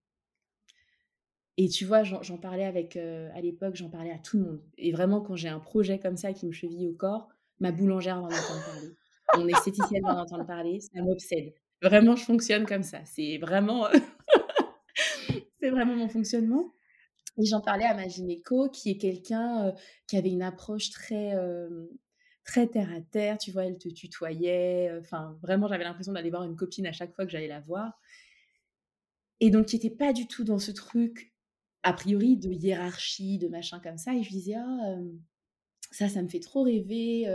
[1.56, 4.62] Et tu vois, j'en parlais avec, à l'époque, j'en parlais à tout le monde.
[4.78, 7.28] Et vraiment, quand j'ai un projet comme ça qui me cheville au corps,
[7.60, 8.96] ma boulangère va en entendre parler.
[9.36, 11.52] Mon esthéticienne va en entendre parler, ça m'obsède.
[11.82, 13.04] Vraiment, je fonctionne comme ça.
[13.04, 13.86] C'est vraiment,
[15.60, 16.72] c'est vraiment mon fonctionnement.
[17.40, 19.74] Et j'en parlais à ma gynéco, qui est quelqu'un
[20.06, 21.32] qui avait une approche très,
[22.44, 23.38] très terre à terre.
[23.38, 24.92] Tu vois, elle te tutoyait.
[25.00, 27.98] Enfin, vraiment, j'avais l'impression d'aller voir une copine à chaque fois que j'allais la voir.
[29.40, 31.32] Et donc, qui n'était pas du tout dans ce truc,
[31.82, 34.14] a priori, de hiérarchie, de machin comme ça.
[34.14, 34.96] Et je disais, ah,
[35.90, 37.26] ça, ça me fait trop rêver.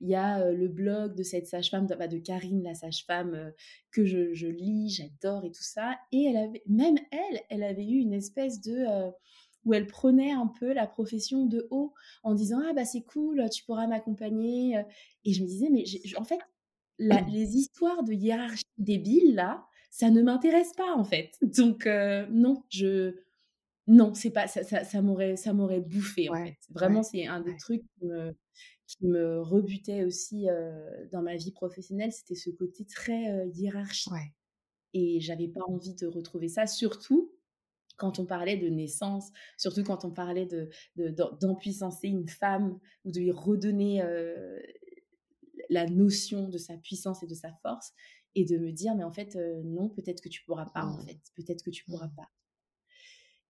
[0.00, 3.52] Il y a le blog de cette sage-femme, de, bah, de, Karine, la sage-femme,
[3.90, 5.98] que je, je lis, j'adore et tout ça.
[6.12, 9.12] Et elle avait, même elle, elle avait eu une espèce de
[9.64, 13.44] où elle prenait un peu la profession de haut en disant ah bah c'est cool,
[13.50, 14.82] tu pourras m'accompagner.
[15.24, 15.84] Et je me disais mais
[16.16, 16.40] en fait
[16.98, 21.32] les histoires de hiérarchie débile là, ça ne m'intéresse pas en fait.
[21.42, 21.86] Donc
[22.30, 23.14] non, je
[23.90, 26.56] non, c'est pas ça, ça, m'aurait ça m'aurait bouffé en fait.
[26.70, 28.36] Vraiment, c'est un des trucs qui me,
[28.86, 30.46] qui me rebutait aussi
[31.10, 34.12] dans ma vie professionnelle, c'était ce côté très hiérarchique.
[34.94, 37.32] Et j'avais pas envie de retrouver ça, surtout
[37.96, 40.70] quand on parlait de naissance, surtout quand on parlait de,
[41.40, 44.04] d'empuissancer une femme ou de lui redonner
[45.68, 47.92] la notion de sa puissance et de sa force,
[48.36, 51.06] et de me dire, mais en fait, non, peut-être que tu pourras pas, en mmh.
[51.06, 52.28] fait, peut-être que tu pourras pas.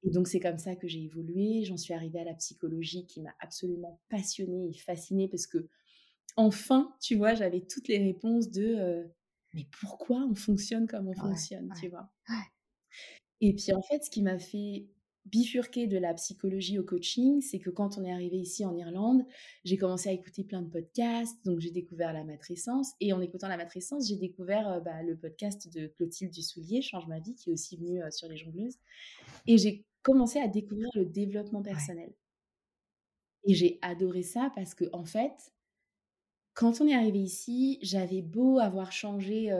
[0.02, 1.64] Et donc, c'est comme ça que j'ai évolué.
[1.64, 5.68] J'en suis arrivée à la psychologie qui m'a absolument passionnée et fascinée parce que,
[6.36, 9.06] enfin, tu vois, j'avais toutes les réponses de
[9.52, 12.08] mais pourquoi on fonctionne comme on fonctionne, tu vois?
[13.40, 14.86] Et puis, en fait, ce qui m'a fait
[15.26, 19.24] bifurquer de la psychologie au coaching, c'est que quand on est arrivé ici en Irlande,
[19.64, 23.48] j'ai commencé à écouter plein de podcasts, donc j'ai découvert la matrescence, et en écoutant
[23.48, 27.52] la matrescence, j'ai découvert bah, le podcast de Clotilde Dussoulier, Change ma vie, qui est
[27.52, 28.78] aussi venu sur les jongleuses,
[29.46, 32.12] et j'ai commencé à découvrir le développement personnel.
[33.44, 35.52] Et j'ai adoré ça parce que, en fait,
[36.54, 39.50] quand on est arrivé ici, j'avais beau avoir changé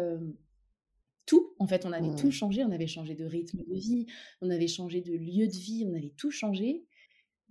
[1.27, 1.55] tout.
[1.59, 2.33] En fait, on avait tout mmh.
[2.33, 2.65] changé.
[2.65, 4.07] On avait changé de rythme de vie,
[4.41, 6.85] on avait changé de lieu de vie, on avait tout changé.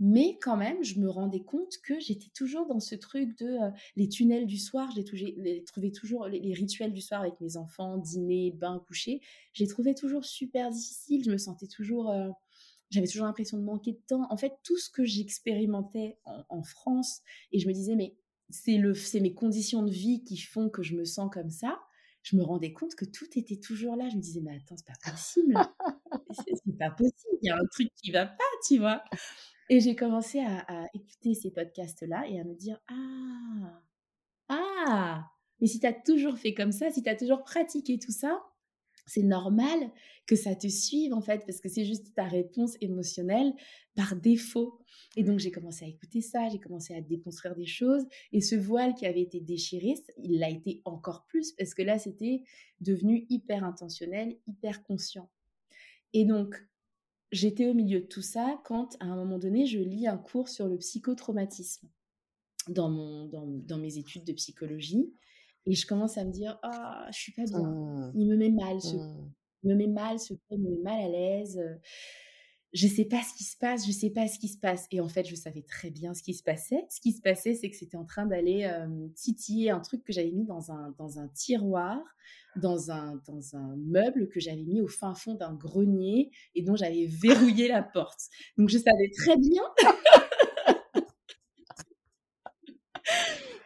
[0.01, 3.57] Mais quand même, je me rendais compte que j'étais toujours dans ce truc de
[3.97, 4.89] les tunnels du soir.
[4.95, 5.03] J'ai
[5.65, 9.19] trouvé toujours les, rituels du soir avec mes enfants, dîner, bain, coucher.
[9.51, 11.23] J'ai trouvé toujours super difficile.
[11.25, 12.13] Je me sentais toujours
[12.89, 14.27] j'avais toujours l'impression de manquer de temps.
[14.29, 17.21] En fait, tout ce que j'expérimentais en, France,
[17.51, 18.15] et je me disais, mais
[18.49, 21.79] c'est le, c'est mes conditions de vie qui font que je me sens comme ça.
[22.23, 24.09] Je me rendais compte que tout était toujours là.
[24.09, 25.53] Je me disais, mais attends, c'est pas possible.
[26.65, 27.37] c'est, pas possible.
[27.41, 29.03] Il y a un truc qui va pas, tu vois.
[29.69, 33.81] Et j'ai commencé à, à écouter ces podcasts-là et à me dire, ah,
[34.49, 38.11] ah, mais si tu as toujours fait comme ça, si tu as toujours pratiqué tout
[38.11, 38.41] ça,
[39.09, 39.91] c'est normal
[40.27, 43.53] que ça te suive en fait, parce que c'est juste ta réponse émotionnelle
[43.95, 44.79] par défaut.
[45.15, 48.55] Et donc j'ai commencé à écouter ça, j'ai commencé à déconstruire des choses, et ce
[48.55, 52.43] voile qui avait été déchiré, il l'a été encore plus, parce que là c'était
[52.79, 55.29] devenu hyper intentionnel, hyper conscient.
[56.13, 56.55] Et donc
[57.31, 60.49] j'étais au milieu de tout ça quand à un moment donné je lis un cours
[60.49, 61.89] sur le psychotraumatisme
[62.67, 65.11] dans, dans mes études de psychologie.
[65.65, 67.59] Et je commence à me dire, ah, je suis pas bien.
[67.59, 68.11] Mmh.
[68.15, 69.31] Il me met mal, ce mmh.
[69.63, 71.61] Il me met mal, ce il me met mal à l'aise.
[72.71, 74.85] Je sais pas ce qui se passe, je sais pas ce qui se passe.
[74.91, 76.85] Et en fait, je savais très bien ce qui se passait.
[76.89, 78.71] Ce qui se passait, c'est que c'était en train d'aller
[79.15, 81.99] titiller un truc que j'avais mis dans un, dans un tiroir,
[82.55, 86.75] dans un, dans un meuble que j'avais mis au fin fond d'un grenier et dont
[86.75, 88.21] j'avais verrouillé la porte.
[88.57, 89.63] Donc, je savais très bien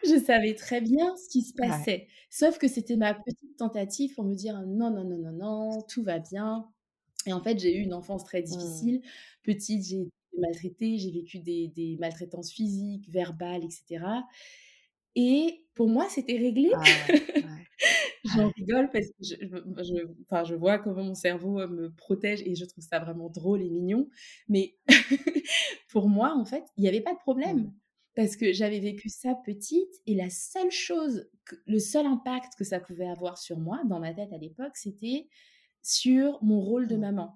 [0.08, 2.08] je savais très bien ce qui se passait.
[2.30, 6.02] Sauf que c'était ma petite tentative pour me dire non, non, non, non, non, tout
[6.02, 6.68] va bien.
[7.26, 8.44] Et en fait, j'ai eu une enfance très mmh.
[8.44, 9.02] difficile.
[9.42, 14.04] Petite, j'ai été maltraitée, j'ai vécu des, maltraitances physiques, verbales, etc.
[15.16, 16.70] Et pour moi, c'était réglé.
[16.74, 16.82] Ah
[18.24, 22.64] J'en rigole parce que je, je, je vois comment mon cerveau me protège et je
[22.64, 24.08] trouve ça vraiment drôle et mignon.
[24.48, 24.76] Mais
[25.90, 27.58] pour moi, en fait, il n'y avait pas de problème.
[27.58, 27.74] Mmh
[28.14, 31.28] parce que j'avais vécu ça petite et la seule chose,
[31.66, 35.28] le seul impact que ça pouvait avoir sur moi, dans ma tête à l'époque, c'était
[35.82, 37.00] sur mon rôle de mmh.
[37.00, 37.34] maman.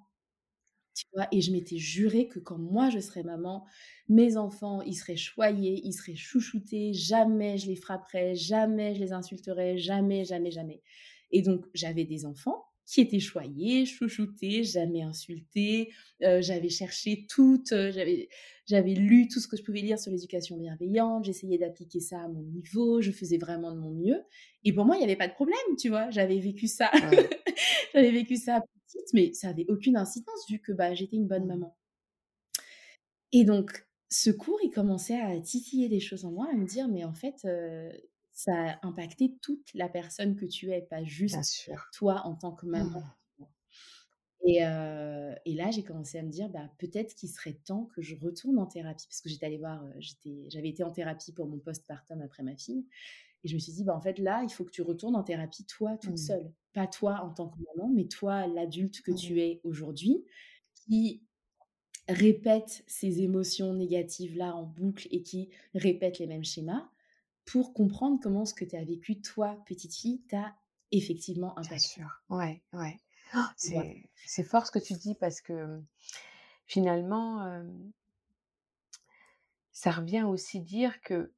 [0.95, 3.65] Tu vois, et je m'étais juré que quand moi je serais maman,
[4.09, 9.13] mes enfants, ils seraient choyés, ils seraient chouchoutés, jamais je les frapperais, jamais je les
[9.13, 10.83] insulterais, jamais, jamais, jamais.
[11.31, 15.93] Et donc j'avais des enfants qui était choyée, chouchoutée, jamais insultée.
[16.23, 18.31] Euh, j'avais cherché tout, euh, j'avais,
[18.65, 22.29] j'avais lu tout ce que je pouvais lire sur l'éducation bienveillante, j'essayais d'appliquer ça à
[22.29, 24.23] mon niveau, je faisais vraiment de mon mieux.
[24.65, 26.09] Et pour moi, il n'y avait pas de problème, tu vois.
[26.09, 26.91] J'avais vécu ça,
[27.95, 31.45] j'avais vécu ça petite, mais ça avait aucune incidence vu que bah, j'étais une bonne
[31.45, 31.49] mmh.
[31.49, 31.77] maman.
[33.33, 36.89] Et donc, ce cours, il commençait à titiller des choses en moi, à me dire,
[36.89, 37.93] mais en fait, euh,
[38.39, 42.67] ça a impacté toute la personne que tu es, pas juste toi en tant que
[42.67, 43.03] maman.
[43.41, 43.45] Mmh.
[44.47, 44.59] Et,
[45.45, 48.61] et, là, j'ai commencé à me dire, bah, peut-être qu'il serait temps que je retourne
[48.61, 49.85] en thérapie, parce que j'étais allée voir,
[50.47, 52.87] j'avais été en thérapie pour mon postpartum après ma fille.
[53.43, 55.25] Et je me suis dit, bah, en fait, là, il faut que tu retournes en
[55.25, 56.17] thérapie, toi, toute mmh.
[56.19, 56.53] seule.
[56.75, 60.25] Pas toi en tant que maman, mais toi, l'adulte que tu es aujourd'hui,
[60.75, 61.25] qui
[62.09, 66.89] répète ces émotions négatives-là en boucle et qui répète les mêmes schémas
[67.53, 70.55] pour comprendre comment ce que tu as vécu, toi, petite fille, t'a
[70.93, 71.71] effectivement impacté.
[71.71, 73.01] Bien sûr, ouais, ouais.
[73.35, 75.83] Oh, c'est fort ce que tu dis parce que
[76.67, 77.63] finalement,
[79.73, 81.33] ça revient aussi dire que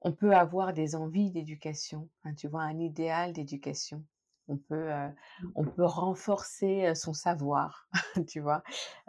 [0.00, 4.04] on peut avoir des envies d'éducation, tu vois, un idéal d'éducation.
[4.48, 5.52] On peut, mmh.
[5.54, 7.88] on peut renforcer son savoir,
[8.28, 8.62] tu vois,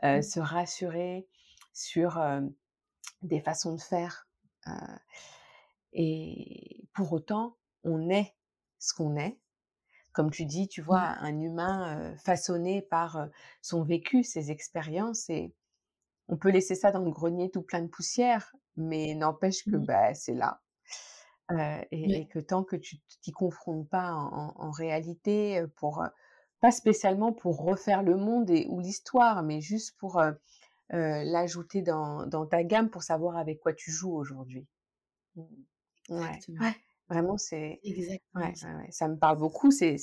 [0.03, 0.21] mmh.
[0.21, 1.27] se rassurer
[1.73, 2.21] sur
[3.21, 4.27] des façons de faire.
[5.93, 8.35] Et pour autant, on est
[8.79, 9.39] ce qu'on est.
[10.11, 11.17] Comme tu dis, tu vois, mmh.
[11.21, 13.27] un humain façonné par
[13.61, 15.53] son vécu, ses expériences, et
[16.27, 20.13] on peut laisser ça dans le grenier tout plein de poussière, mais n'empêche que bah,
[20.13, 20.61] c'est là
[21.91, 26.03] et, que tant que tu t'y confrontes pas en, réalité, pour
[26.61, 30.21] pas spécialement pour refaire le monde et, ou l'histoire, mais juste pour
[30.89, 34.67] l'ajouter dans, dans, ta gamme pour savoir avec quoi tu joues aujourd'hui.
[36.09, 36.61] Mmh.
[36.61, 36.75] Ouais.
[37.09, 37.79] Vraiment, c'est.
[38.35, 38.67] Ouais, ça.
[38.89, 39.71] ça me parle beaucoup.
[39.71, 39.97] C'est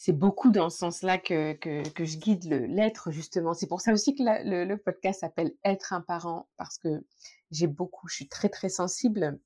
[0.00, 3.52] c'est beaucoup dans ce sens-là que, que, que, je guide l'être, justement.
[3.52, 7.04] C'est pour ça aussi que le, le, podcast s'appelle Être un parent, parce que
[7.50, 9.40] j'ai beaucoup, je suis très, très sensible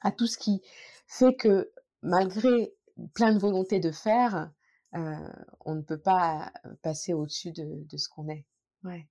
[0.00, 0.60] à tout ce qui
[1.06, 1.70] fait que
[2.02, 2.74] malgré
[3.14, 4.50] plein de volonté de faire,
[4.96, 5.32] euh,
[5.64, 8.44] on ne peut pas passer au-dessus de, ce qu'on est.
[8.82, 9.06] Ouais.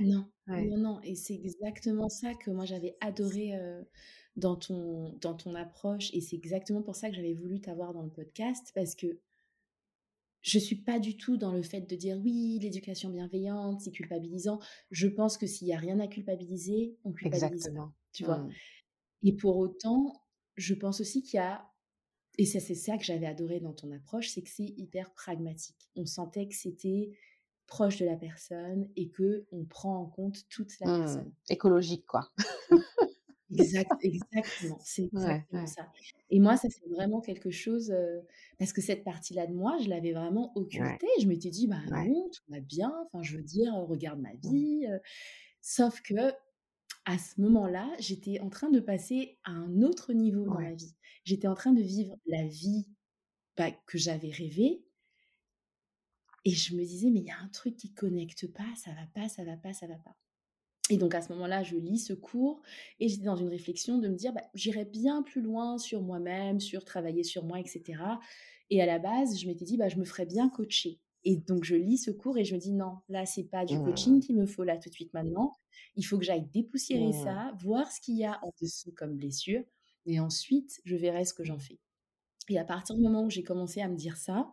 [0.00, 1.00] Non, non, non.
[1.02, 3.82] Et c'est exactement ça que moi j'avais adoré euh,
[4.38, 6.10] dans, ton, dans ton approche.
[6.14, 9.18] Et c'est exactement pour ça que j'avais voulu t'avoir dans le podcast parce que
[10.40, 14.60] je suis pas du tout dans le fait de dire oui, l'éducation bienveillante, c'est culpabilisant.
[14.90, 17.92] Je pense que s'il y a rien à culpabiliser, on culpabilise Exactement.
[18.12, 18.38] tu vois?
[18.38, 18.52] Mmh.
[19.24, 20.22] Et pour autant,
[20.54, 21.68] je pense aussi qu'il y a,
[22.38, 25.90] et c'est ça que j'avais adoré dans ton approche, c'est que c'est hyper pragmatique.
[25.96, 27.10] On sentait que c'était
[27.66, 31.32] proche de la personne et que on prend en compte toute la mmh, personne.
[31.48, 32.30] Écologique, quoi.
[33.50, 35.88] Exact, exactement, c'est exactement ça.
[36.30, 37.94] Et moi, ça c'est vraiment quelque chose,
[38.58, 41.06] parce que cette partie-là de moi, je l'avais vraiment occultée.
[41.20, 44.86] Je m'étais dit, bah non, tout va bien, enfin, je veux dire, regarde ma vie.
[45.60, 46.32] Sauf que
[47.04, 50.94] à ce moment-là, j'étais en train de passer à un autre niveau dans ma vie.
[51.24, 52.86] J'étais en train de vivre la vie
[53.56, 54.84] bah, que j'avais rêvée.
[56.44, 59.06] Et je me disais, mais il y a un truc qui connecte pas, ça va
[59.14, 60.16] pas, ça va pas, ça va pas.
[60.90, 62.62] Et donc à ce moment-là, je lis ce cours
[63.00, 66.60] et j'étais dans une réflexion de me dire, bah, j'irai bien plus loin sur moi-même,
[66.60, 68.00] sur travailler sur moi, etc.
[68.70, 70.98] Et à la base, je m'étais dit, bah, je me ferais bien coacher.
[71.24, 73.78] Et donc, je lis ce cours et je me dis non, là, c'est pas du
[73.78, 74.20] coaching mmh.
[74.20, 75.52] qu'il me faut là tout de suite maintenant.
[75.96, 77.24] Il faut que j'aille dépoussiérer mmh.
[77.24, 79.62] ça, voir ce qu'il y a en dessous comme blessure.
[80.06, 81.78] Et ensuite, je verrai ce que j'en fais.
[82.48, 84.50] Et à partir du moment où j'ai commencé à me dire ça,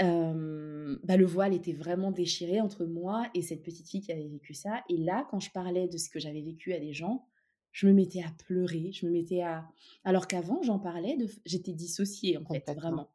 [0.00, 4.54] bah, le voile était vraiment déchiré entre moi et cette petite fille qui avait vécu
[4.54, 4.82] ça.
[4.88, 7.26] Et là, quand je parlais de ce que j'avais vécu à des gens,
[7.72, 9.68] je me mettais à pleurer, je me mettais à...
[10.04, 11.26] Alors qu'avant, j'en parlais, de...
[11.46, 13.08] j'étais dissociée en fait, vraiment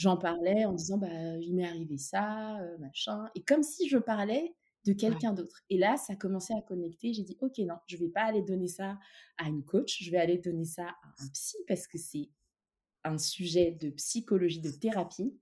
[0.00, 4.54] j'en parlais en disant bah il m'est arrivé ça, machin, et comme si je parlais
[4.86, 5.62] de quelqu'un d'autre.
[5.68, 7.12] Et là, ça commençait à connecter.
[7.12, 8.98] J'ai dit ok non, je vais pas aller donner ça
[9.36, 12.30] à une coach, je vais aller donner ça à un psy parce que c'est
[13.04, 15.36] un sujet de psychologie, de thérapie.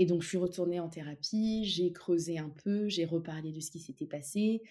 [0.00, 3.70] Et donc, je suis retournée en thérapie, j'ai creusé un peu, j'ai reparlé de ce
[3.70, 4.62] qui s'était passé,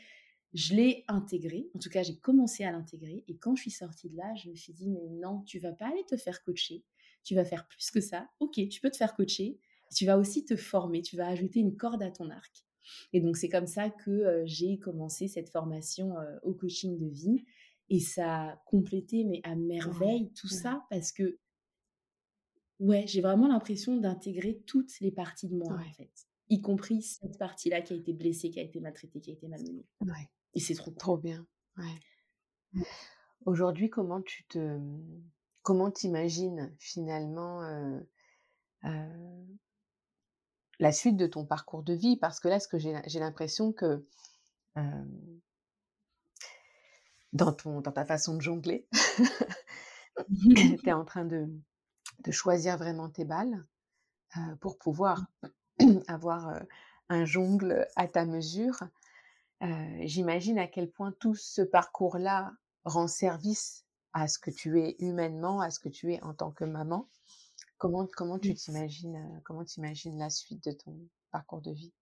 [0.53, 3.23] je l'ai intégré, en tout cas, j'ai commencé à l'intégrer.
[3.29, 5.71] Et quand je suis sortie de là, je me suis dit, mais non, tu vas
[5.71, 6.83] pas aller te faire coacher
[7.23, 8.27] tu vas faire plus que ça.
[8.39, 9.59] Ok, tu peux te faire coacher.
[9.95, 12.65] Tu vas aussi te former, tu vas ajouter une corde à ton arc.
[13.13, 17.07] Et donc, c'est comme ça que euh, j'ai commencé cette formation euh, au coaching de
[17.07, 17.45] vie.
[17.89, 21.39] Et ça a complété, mais à merveille, tout ça, parce que,
[22.79, 26.11] ouais, j'ai vraiment l'impression d'intégrer toutes les parties de moi, en fait.
[26.49, 29.47] Y compris cette partie-là qui a été blessée, qui a été maltraitée, qui a été
[29.47, 29.86] malmenée.
[30.01, 30.30] Ouais.
[30.55, 31.45] Et c'est trop, trop bien.
[31.77, 32.84] Ouais.
[33.45, 34.80] Aujourd'hui, comment tu te
[35.61, 37.61] comment t'imagines finalement
[40.80, 42.17] la suite de ton parcours de vie?
[42.17, 44.05] Parce que là, ce que j'ai l'impression que
[47.34, 48.88] dans, ton, dans ta façon de jongler,
[50.80, 51.47] tu es en train de,
[52.24, 53.63] de, choisir vraiment tes balles
[54.61, 55.26] pour pouvoir
[56.07, 56.61] avoir
[57.09, 58.84] un jongle à ta mesure.
[60.01, 62.53] J'imagine à quel point tout ce parcours-là
[62.86, 66.51] rend service à ce que tu es humainement, à ce que tu es en tant
[66.51, 67.07] que maman.
[67.78, 68.55] Comment, comment tu Mmh.
[68.55, 70.97] t'imagines, euh, comment tu imagines la suite de ton
[71.32, 71.93] parcours de vie?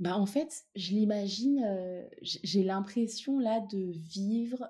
[0.00, 4.68] Bah, en fait, je l'imagine, j'ai l'impression là de vivre,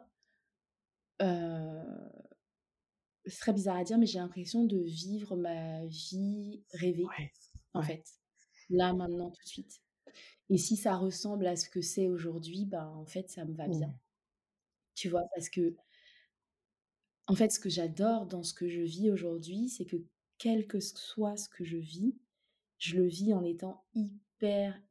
[3.26, 7.32] c'est très bizarre à dire, mais j'ai l'impression de vivre ma vie rêvée, Ouais,
[7.74, 7.86] en ouais.
[7.86, 8.04] fait.
[8.70, 9.82] Là, maintenant, tout de suite.
[10.50, 13.68] Et si ça ressemble à ce que c'est aujourd'hui, bah, en fait, ça me va
[13.68, 13.88] bien.
[13.88, 13.98] Mmh.
[14.94, 15.22] Tu vois?
[15.34, 15.76] Parce que
[17.28, 19.96] En fait, ce que j'adore dans ce que je vis aujourd'hui, c'est que
[20.38, 22.16] quel que soit ce que je vis,
[22.78, 24.18] je le vis en étant hyper,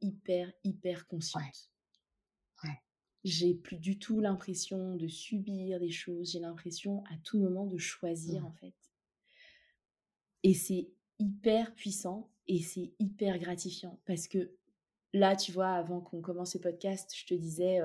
[0.00, 1.70] hyper, hyper Ouais, consciente.
[2.64, 2.82] ouais.
[3.24, 7.78] J'ai plus du tout l'impression de subir des choses, j'ai l'impression à tout moment de
[7.78, 8.46] choisir Mmh.
[8.46, 8.74] en fait.
[10.42, 10.88] Et c'est
[11.18, 14.52] hyper puissant et c'est hyper gratifiant parce que
[15.12, 17.80] là, tu vois, avant qu'on commence ce podcast, je te disais,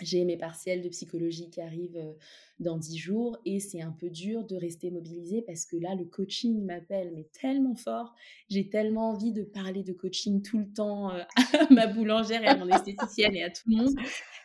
[0.00, 2.16] j'ai mes partiels de psychologie qui arrivent, heu,
[2.58, 6.04] dans 10 jours et c'est un peu dur de rester mobilisée parce que là, le
[6.04, 8.14] coaching m'appelle, mais tellement fort.
[8.48, 11.22] J'ai tellement envie de parler de coaching tout le temps, heu,
[11.60, 13.94] à ma boulangère et à mon esthéticienne et à tout le monde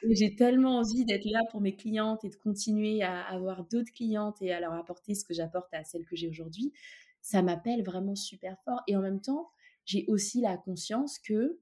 [0.10, 4.42] j'ai tellement envie d'être là pour mes clientes et de continuer à avoir d'autres clientes
[4.42, 6.74] et à leur apporter ce que j'apporte à celles que j'ai aujourd'hui.
[7.22, 9.52] Ça m'appelle vraiment super fort et en même temps,
[9.86, 11.60] j'ai aussi la conscience que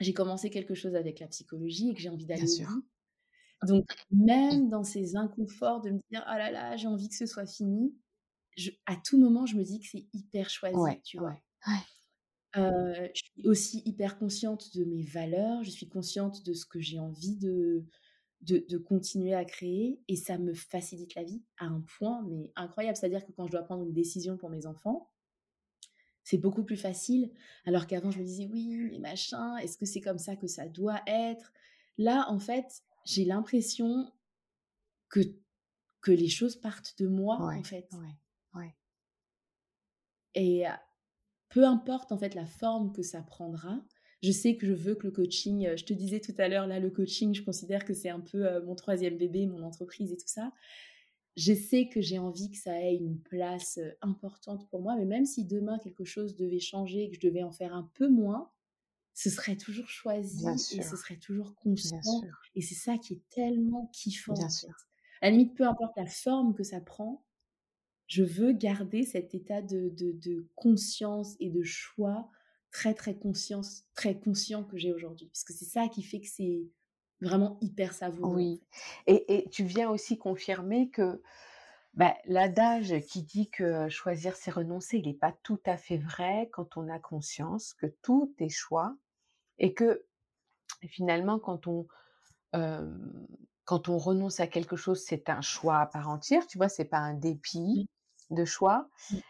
[0.00, 2.68] j'ai commencé quelque chose avec la psychologie et que j'ai envie d'aller au sûr.
[2.68, 2.84] bout
[3.66, 7.26] donc même dans ces inconforts de me dire: «Ah là là, j'ai envie que ce
[7.26, 7.96] soit fini»,
[8.56, 11.36] je à tout moment, je me dis que c'est hyper choisi, Ouais, tu vois?
[11.66, 11.82] ouais, ouais.
[12.56, 16.80] Heu, je suis aussi hyper consciente de mes valeurs, je suis consciente de ce que
[16.80, 17.84] j'ai envie de
[18.42, 22.52] de de continuer à créer et ça me facilite la vie à un point, mais
[22.56, 22.96] incroyable.
[22.98, 25.10] C'est-à-dire que quand je dois prendre une décision pour mes enfants,
[26.24, 27.30] c'est beaucoup plus facile,
[27.64, 30.68] alors qu'avant je me disais: «Oui, mais machin, est-ce que c'est comme ça que ça
[30.68, 31.52] doit être?»
[32.00, 34.12] là, en fait, j'ai l'impression
[35.10, 35.20] que
[36.02, 38.16] Que les choses partent de moi, en fait ouais,
[38.54, 38.74] ouais.
[40.34, 40.70] et heu,
[41.50, 43.82] peu importe, en fait, la forme que ça prendra,
[44.22, 46.66] je sais que je veux que le coaching, heu, je te disais tout à l'heure,
[46.66, 50.12] là, le coaching, je considère que c'est un peu, heu, mon troisième bébé, mon entreprise
[50.12, 50.52] et tout ça.
[51.36, 55.26] Je sais que j'ai envie que ça ait une place, importante pour moi, mais même
[55.26, 58.52] si demain quelque chose devait changer et que je devais en faire un peu moins,
[59.18, 63.88] ce serait toujours choisi et ce serait toujours constant et c'est ça qui est tellement
[63.94, 64.70] kiffant, bien en sûr.
[64.74, 64.76] fait.
[65.20, 67.24] À la limite, peu importe la forme que ça prend,
[68.06, 72.30] Je veux garder cet état de de de conscience et de choix
[72.72, 75.28] très, très conscience très conscient que j'ai aujourd'hui.
[75.28, 76.68] Parce que c'est ça qui fait que c'est
[77.20, 78.62] vraiment hyper savoureux, Oui
[79.06, 81.22] et et tu viens aussi confirmer que,
[81.94, 86.50] bah, l'adage qui dit que choisir c'est renoncer, il est pas tout à fait vrai
[86.52, 88.96] quand on a conscience que tout est choix
[89.58, 90.04] et que
[90.88, 91.86] finalement quand on,
[93.64, 96.68] quand on renonce à quelque chose, c'est un choix à part entière, tu vois?
[96.68, 97.86] C'est pas un dépit Mmh,
[98.30, 99.20] de choix, mmh,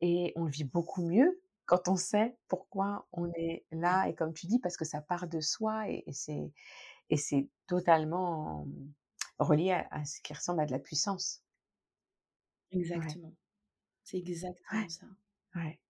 [0.00, 4.46] et on vit beaucoup mieux quand on sait pourquoi on est là et comme tu
[4.46, 6.52] dis, parce que ça part de soi et et c'est
[7.10, 8.66] Et c'est totalement,
[9.40, 11.42] relié à à ce qui ressemble à de la puissance.
[12.94, 13.34] Ouais, exactement.
[14.04, 15.06] C'est exactement ouais, ça.
[15.56, 15.80] ouais.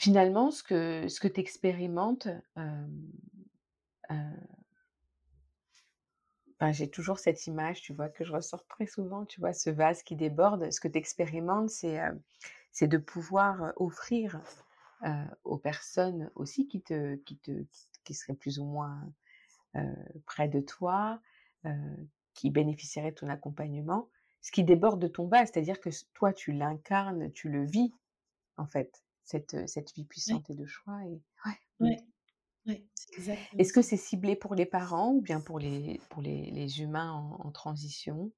[0.00, 2.28] Finalement, ce que ce que tu expérimentes,
[6.54, 9.70] enfin, j'ai toujours cette image, tu vois, que je ressors très souvent, tu vois, ce
[9.70, 10.70] vase qui déborde.
[10.70, 11.98] Ce que tu expérimentes, c'est,
[12.80, 14.40] de pouvoir, offrir,
[15.42, 17.66] aux personnes aussi qui te qui te
[18.04, 19.02] qui seraient plus ou moins,
[20.26, 21.20] près de toi,
[22.34, 24.08] qui bénéficieraient de ton accompagnement,
[24.42, 25.50] ce qui déborde de ton vase.
[25.52, 27.92] C'est-à-dire que toi, tu l'incarnes, tu le vis,
[28.58, 31.58] en fait, cette, cette vie Ouais, puissante et de choix et ouais.
[31.80, 31.94] Mmh.
[32.66, 32.88] ouais,
[33.58, 37.12] Est-ce que c'est ciblé pour les parents ou bien pour les pour les les humains
[37.12, 38.32] en en transition?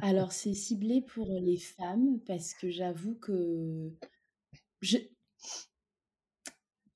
[0.00, 3.90] Alors c'est ciblé pour les femmes parce que j'avoue que
[4.82, 4.98] je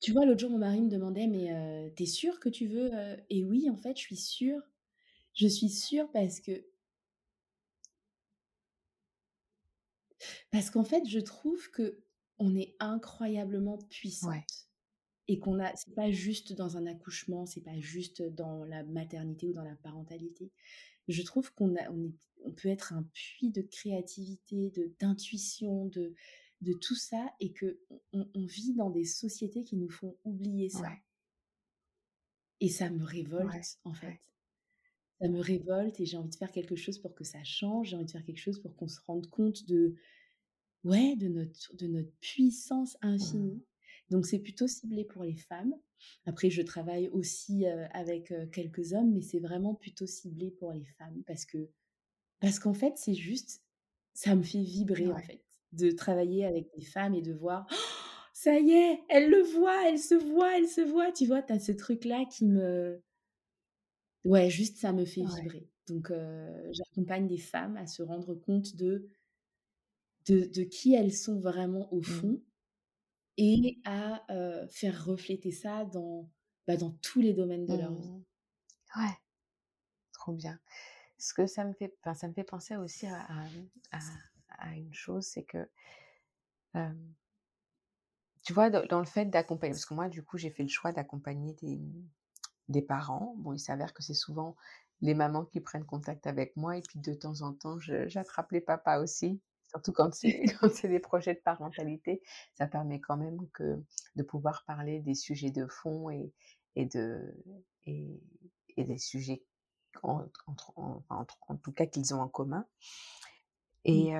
[0.01, 2.67] tu vois, l'autre jour, mon mari me demandait: «Mais, heu, tu es sûre que tu
[2.67, 4.63] veux, heu?» et oui, en fait, je suis sûre.
[5.35, 6.67] Je suis sûre parce que
[10.51, 12.05] Parce qu'en fait, je trouve que
[12.39, 14.69] on est incroyablement Ouais, puissante
[15.29, 19.49] et qu'on a c'est pas juste dans un accouchement, c'est pas juste dans la maternité
[19.49, 20.53] ou dans la parentalité.
[21.09, 22.15] Je trouve qu'on a on est
[22.45, 26.15] on peut être un puits de créativité, de d'intuition, de
[26.63, 27.81] de tout ça et que
[28.13, 31.03] on on vit dans des sociétés qui nous font oublier ça ouais,
[32.61, 34.21] et ça me ouais, révolte, en fait.
[35.21, 37.97] Ça me révolte et j'ai envie de faire quelque chose pour que ça change, j'ai
[37.97, 39.95] envie de faire quelque chose pour qu'on se rende compte de
[40.87, 43.07] Ouais, de notre de notre puissance Mmh.
[43.09, 43.65] infinie.
[44.11, 45.75] Donc c'est plutôt ciblé pour les femmes
[46.27, 51.23] Après, je travaille aussi avec quelques hommes, mais c'est vraiment plutôt ciblé pour les femmes
[51.27, 51.71] parce que
[52.41, 53.63] parce qu'en fait, c'est juste,
[54.15, 57.75] ça me fait vibrer en fait de travailler avec des femmes et de voir, «Oh,
[58.35, 61.13] ça y est, elle le voit, elle se voit, elle se voit.
[61.13, 63.03] Tu vois, tu as ce truc-là qui me...
[64.25, 65.71] Ouais, juste ça me fait vibrer.
[65.89, 66.13] Donc,
[66.73, 69.09] j'accompagne des femmes à se rendre compte de,
[70.27, 72.05] de, de qui elles sont vraiment au mmh.
[72.05, 72.43] fond
[73.39, 74.25] et à
[74.71, 76.31] faire refléter ça dans,
[76.67, 78.11] bah, dans tous les domaines de leur vie.
[78.11, 78.25] Mmh.
[78.97, 79.17] Ouais,
[80.13, 80.59] trop bien.
[81.19, 83.27] Ce que ça me fait, ça me fait penser aussi à,
[84.59, 85.69] à, une chose, c'est que,
[88.43, 90.93] tu vois, dans, le fait d'accompagner, parce que moi, du coup, j'ai fait le choix
[90.93, 91.81] d'accompagner des,
[92.69, 93.35] des parents.
[93.39, 94.57] Bon, il s'avère que c'est souvent
[95.01, 98.61] les mamans qui prennent contact avec moi, et puis de temps en temps, j'attrape les
[98.61, 99.41] papas aussi
[99.77, 99.93] surtout
[100.61, 102.23] quand c'est des projets de parentalité,
[102.55, 103.83] ça permet quand même que,
[104.17, 106.33] de pouvoir parler des sujets de fond et,
[106.75, 107.35] et, de,
[107.85, 108.21] et,
[108.77, 109.43] des sujets
[110.03, 110.27] en,
[111.09, 112.67] en, tout cas qu'ils ont en commun.
[113.89, 114.13] Et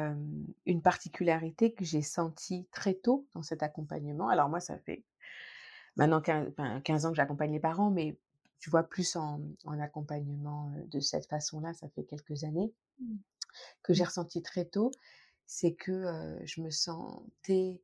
[0.65, 5.03] une particularité que j'ai sentie très tôt dans cet accompagnement, alors moi ça fait
[5.97, 6.53] maintenant 15,
[6.85, 8.17] 15 ans que j'accompagne les parents, mais
[8.61, 13.17] tu vois plus en, en accompagnement de cette façon-là, ça fait quelques années, mmh.
[13.83, 14.93] que j'ai ressenti très tôt,
[15.47, 17.81] c'est que je me sentais,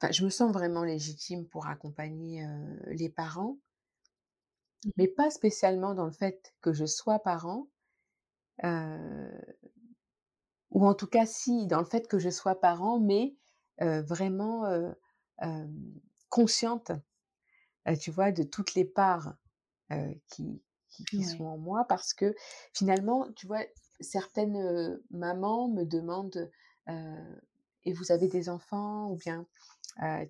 [0.00, 2.46] enfin, je me sens vraiment légitime pour accompagner
[2.86, 3.58] les parents,
[4.84, 4.90] mmh.
[4.96, 7.68] mais pas spécialement dans le fait que je sois parent,
[10.70, 13.36] ou en tout cas si dans le fait que je sois parent, mais
[13.78, 14.64] vraiment
[16.28, 16.92] consciente,
[18.00, 19.34] tu vois, de toutes les parts
[20.28, 20.62] qui,
[21.06, 22.34] qui, sont en moi, parce que
[22.72, 23.64] finalement, tu vois,
[24.00, 26.50] certaines mamans me demandent
[27.84, 29.46] et vous avez des enfants ou bien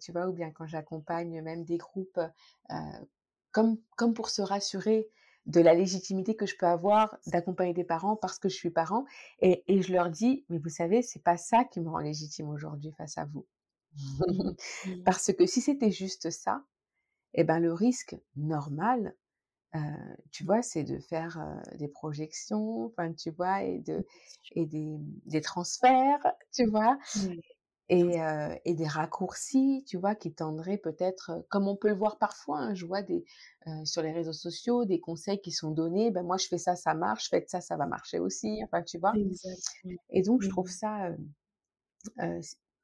[0.00, 2.20] tu vois ou bien quand j'accompagne même des groupes
[3.52, 5.08] comme comme pour se rassurer
[5.46, 9.06] de la légitimité que je peux avoir d'accompagner des parents parce que je suis parent
[9.40, 12.48] et, et je leur dis mais vous savez c'est pas ça qui me rend légitime
[12.48, 13.46] aujourd'hui face à vous.
[13.96, 14.52] Mmh.
[15.04, 16.64] Parce que si c'était juste ça
[17.34, 19.14] et eh ben le risque normal
[20.30, 21.38] tu vois, c'est de faire
[21.74, 24.06] des projections, enfin, tu vois, et, de,
[24.52, 24.96] et des,
[25.26, 26.98] des transferts, tu vois,
[27.90, 28.18] et,
[28.64, 32.74] et, des raccourcis, tu vois, qui tendraient peut-être, comme on peut le voir parfois, hein,
[32.74, 33.24] je vois des,
[33.84, 36.94] sur les réseaux sociaux, des conseils qui sont donnés, ben moi je fais ça, ça
[36.94, 39.12] marche, faites ça, ça va marcher aussi, enfin, tu vois.
[40.10, 41.10] Et donc, je trouve ça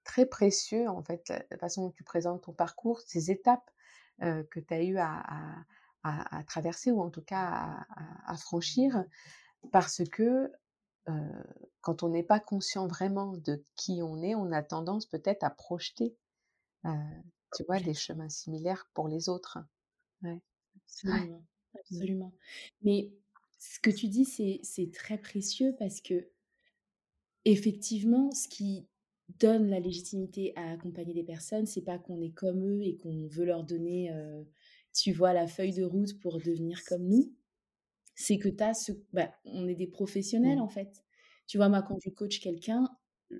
[0.04, 3.70] très précieux, en fait, la façon dont tu présentes ton parcours, ces étapes
[4.20, 5.64] que tu as eu à à,
[6.46, 7.84] traverser ou en tout cas
[8.26, 9.04] à, franchir
[9.72, 10.52] parce que
[11.80, 15.50] quand on n'est pas conscient vraiment de qui on est, on a tendance peut-être à
[15.50, 16.16] projeter,
[16.84, 19.58] tu vois, des chemins similaires pour les autres.
[20.22, 20.40] Ouais.
[20.86, 21.44] Absolument,
[21.78, 22.32] absolument.
[22.82, 23.12] Mais
[23.58, 26.28] ce que tu dis, c'est très précieux parce que
[27.44, 28.86] effectivement, ce qui
[29.38, 33.26] donne la légitimité à accompagner des personnes, c'est pas qu'on est comme eux et qu'on
[33.26, 34.10] veut leur donner
[34.94, 37.34] tu vois la feuille de route pour devenir comme nous,
[38.14, 38.92] c'est que tu as ce.
[39.12, 40.62] Bah, on est des professionnels mmh.
[40.62, 41.04] en fait.
[41.46, 42.88] Tu vois, moi, quand je coach quelqu'un,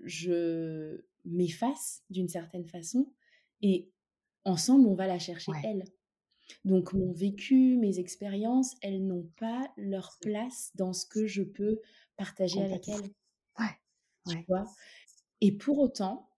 [0.02, 3.10] je m'efface d'une certaine façon
[3.62, 3.90] et
[4.44, 5.84] ensemble, on va la chercher elle.
[6.64, 11.80] Donc, mon vécu, mes expériences, elles n'ont pas leur place dans ce que je peux
[12.16, 13.10] partager avec elle.
[13.58, 13.78] Ouais.
[14.28, 14.64] Tu vois?
[15.40, 16.28] Et pour autant,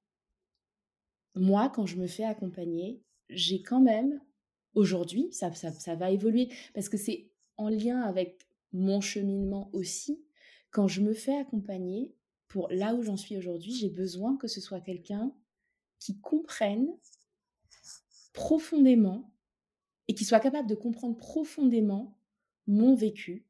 [1.35, 4.21] moi, quand je me fais accompagner, j'ai quand même
[4.77, 10.23] aujourd'hui, ça, ça, va évoluer parce que c'est en lien avec mon cheminement aussi.
[10.71, 12.15] Quand je me fais accompagner
[12.47, 15.33] pour là où j'en suis aujourd'hui, j'ai besoin que ce soit quelqu'un
[15.99, 16.89] qui comprenne
[18.33, 19.33] profondément
[20.09, 22.17] et qui soit capable de comprendre profondément
[22.67, 23.47] mon vécu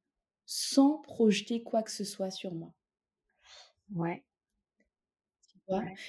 [0.47, 2.73] sans projeter quoi que ce soit sur moi.
[3.95, 4.25] Ouais.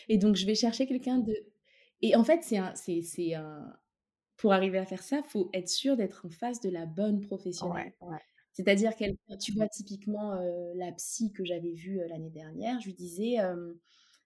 [0.08, 1.36] Et donc, je vais chercher quelqu'un de.
[2.02, 3.76] Et en fait, c'est un, c'est, un,
[4.38, 7.94] pour arriver à faire ça, faut être sûr d'être en face de la bonne professionnelle.
[8.54, 12.86] C'est-à-dire qu'elle, tu vois typiquement euh, la psy que j'avais vue euh, l'année dernière, je
[12.88, 13.38] lui disais,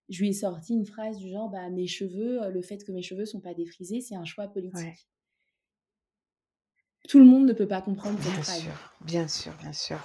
[0.09, 2.91] je lui ai sorti une phrase du genre, bah mes cheveux, euh, le fait que
[2.91, 5.09] mes cheveux sont pas défrisés, c'est un choix politique.
[7.09, 8.61] Tout le monde ne peut pas comprendre cette bien phrase.
[8.61, 9.97] Sûr, bien sûr, bien sûr.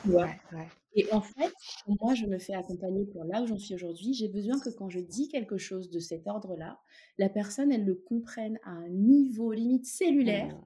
[0.96, 1.52] Et en fait,
[2.00, 4.14] moi, je me fais accompagner pour là où j'en suis aujourd'hui.
[4.14, 6.80] J'ai besoin que quand je dis quelque chose de cet ordre-là,
[7.18, 10.64] la personne, elle le comprenne à un niveau limite cellulaire mmh.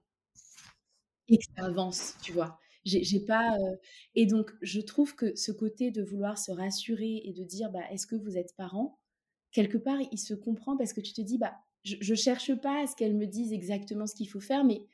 [1.31, 2.59] et que ça avance, tu vois.
[2.85, 3.57] J'ai pas.
[3.59, 3.77] Euh,
[4.15, 7.83] et donc, je trouve que ce côté de vouloir se rassurer et de dire, bah,
[7.91, 8.99] est-ce que vous êtes parent?
[9.51, 12.85] Quelque part, il se comprend parce que tu te dis, bah, je, je cherche pas
[12.85, 14.87] à ce qu'elle me dise exactement ce qu'il faut faire, mais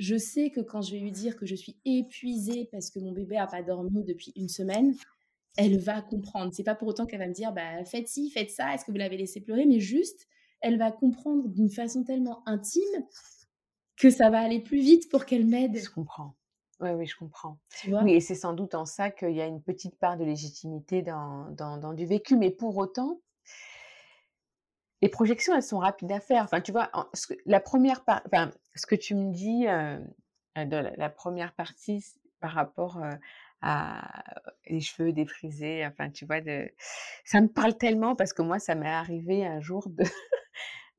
[0.00, 3.12] je sais que quand je vais lui dire que je suis épuisée parce que mon
[3.12, 4.94] bébé a pas dormi depuis une semaine,
[5.56, 6.52] elle va comprendre.
[6.54, 8.90] C'est pas pour autant qu'elle va me dire bah faites ci, faites ça, est-ce que
[8.90, 10.26] vous l'avez laissé pleurer, mais juste
[10.62, 13.06] elle va comprendre d'une façon tellement intime
[13.96, 15.76] que ça va aller plus vite pour qu'elle m'aide.
[15.76, 16.34] Je comprends.
[16.80, 17.58] Oui, oui, je comprends.
[17.86, 21.02] oui, et c'est sans doute en ça qu'il y a une petite part de légitimité
[21.02, 23.20] dans, dans, du vécu, mais pour autant,
[25.02, 26.44] les projections, elles sont rapides à faire.
[26.44, 26.90] Enfin, tu vois,
[27.46, 29.98] la première enfin, ce que tu me dis euh,
[30.56, 32.04] la, première partie
[32.40, 33.10] par rapport euh,
[33.62, 34.24] à
[34.66, 36.40] les cheveux défrisés, enfin, tu vois,
[37.24, 40.04] ça me parle tellement parce que moi, ça m'est arrivé un jour de,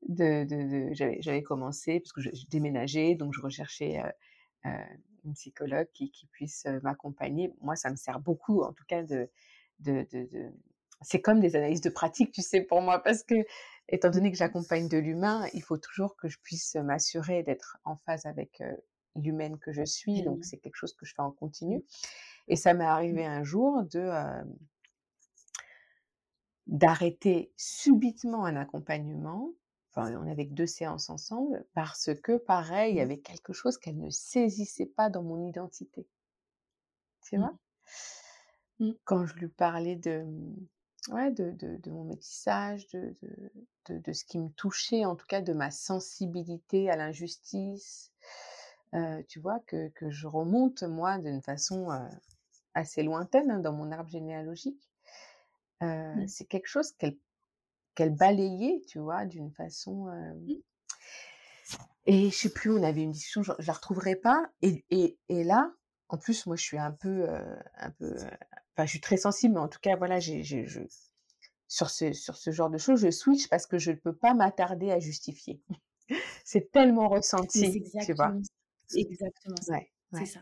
[1.20, 4.00] j'avais commencé parce que je, déménageais, donc je recherchais
[4.66, 4.70] euh,
[5.24, 7.52] une psychologue qui, puisse m'accompagner.
[7.60, 9.28] Moi, ça me sert beaucoup, en tout cas, de,
[11.02, 13.34] c'est comme des analyses de pratique, tu sais, pour moi, parce que,
[13.88, 17.96] étant donné que j'accompagne de l'humain, il faut toujours que je puisse m'assurer d'être en
[17.96, 18.62] phase avec
[19.16, 20.22] l'humaine que je suis.
[20.22, 21.84] Donc, c'est quelque chose que je fais en continu.
[22.48, 24.10] Et ça m'est arrivé un jour de
[26.68, 29.52] d'arrêter subitement un accompagnement
[29.94, 33.04] enfin, on avait deux séances ensemble, parce que, pareil, il y mmh.
[33.04, 36.06] avait quelque chose qu'elle ne saisissait pas dans mon identité.
[37.22, 37.40] Tu mmh.
[37.40, 37.58] vois?
[38.78, 38.92] Mmh.
[39.04, 40.24] Quand je lui parlais de,
[41.08, 43.16] ouais, de, de, mon métissage, de,
[43.88, 48.12] de, de, ce qui me touchait, en tout cas de ma sensibilité à l'injustice,
[48.94, 52.08] euh, tu vois, que, que, je remonte, moi, d'une façon euh,
[52.74, 54.90] assez lointaine hein, dans mon arbre généalogique.
[55.82, 57.16] Euh, c'est quelque chose qu'elle
[57.94, 60.06] qu'elle balayait, tu vois, d'une façon.
[60.06, 60.54] Mmh.
[62.06, 64.50] Et je sais plus, on avait une discussion, je, ne la retrouverai pas.
[64.62, 65.70] Et, et, et, là,
[66.08, 67.26] en plus, moi, je suis un peu,
[67.76, 68.16] un peu,
[68.74, 70.80] enfin, je suis très sensible, mais en tout cas, voilà, j'ai, je,
[71.68, 74.34] sur ce, sur ce genre de choses, je switch parce que je ne peux pas
[74.34, 75.60] m'attarder à justifier.
[76.44, 78.34] c'est tellement ressenti, tu vois.
[78.94, 79.80] Exactement ça.
[80.12, 80.40] C'est ça.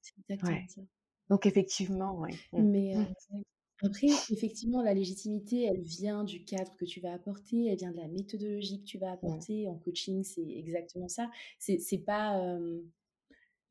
[0.00, 0.80] C'est exactement ça.
[1.28, 2.36] Donc effectivement, oui.
[2.52, 2.62] Mmh.
[2.62, 3.42] Mais mmh.
[3.84, 7.96] Après, effectivement, la légitimité, elle vient du cadre que tu vas apporter, elle vient de
[7.96, 9.68] la méthodologie que tu vas apporter.
[9.68, 11.30] En coaching, c'est exactement ça.
[11.58, 12.38] C'est, c'est pas.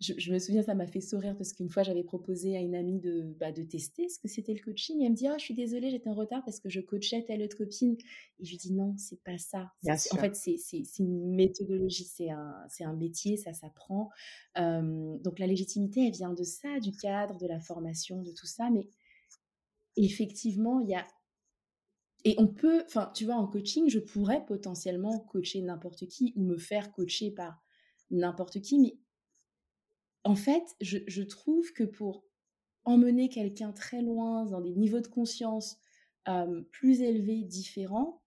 [0.02, 2.99] Je, me souviens, ça m'a fait sourire parce qu'une fois, j'avais proposé à une amie
[2.99, 4.99] de, bah, de tester ce que c'était le coaching.
[5.04, 7.43] elle me dit oh, Je suis désolée, j'étais en retard parce que je coachais telle
[7.43, 7.95] autre copine.
[8.39, 9.72] Et je lui dis Non, c'est pas ça.
[9.88, 10.58] en fait, c'est,
[10.97, 14.10] une méthodologie, c'est un, c'est un métier, ça s'apprend.
[14.56, 18.72] donc, la légitimité, elle vient de ça, du cadre, de la formation, de tout ça.
[18.72, 18.89] Mais
[19.97, 21.06] effectivement, il y a.
[22.24, 26.43] Et on peut, enfin, tu vois, en coaching, je pourrais potentiellement coacher n'importe qui ou
[26.43, 27.64] me faire coacher par
[28.10, 28.97] n'importe qui, mais
[30.24, 32.24] en fait, je, trouve que pour
[32.84, 35.78] emmener quelqu'un très loin dans des niveaux de conscience
[36.72, 38.22] plus élevés, différents,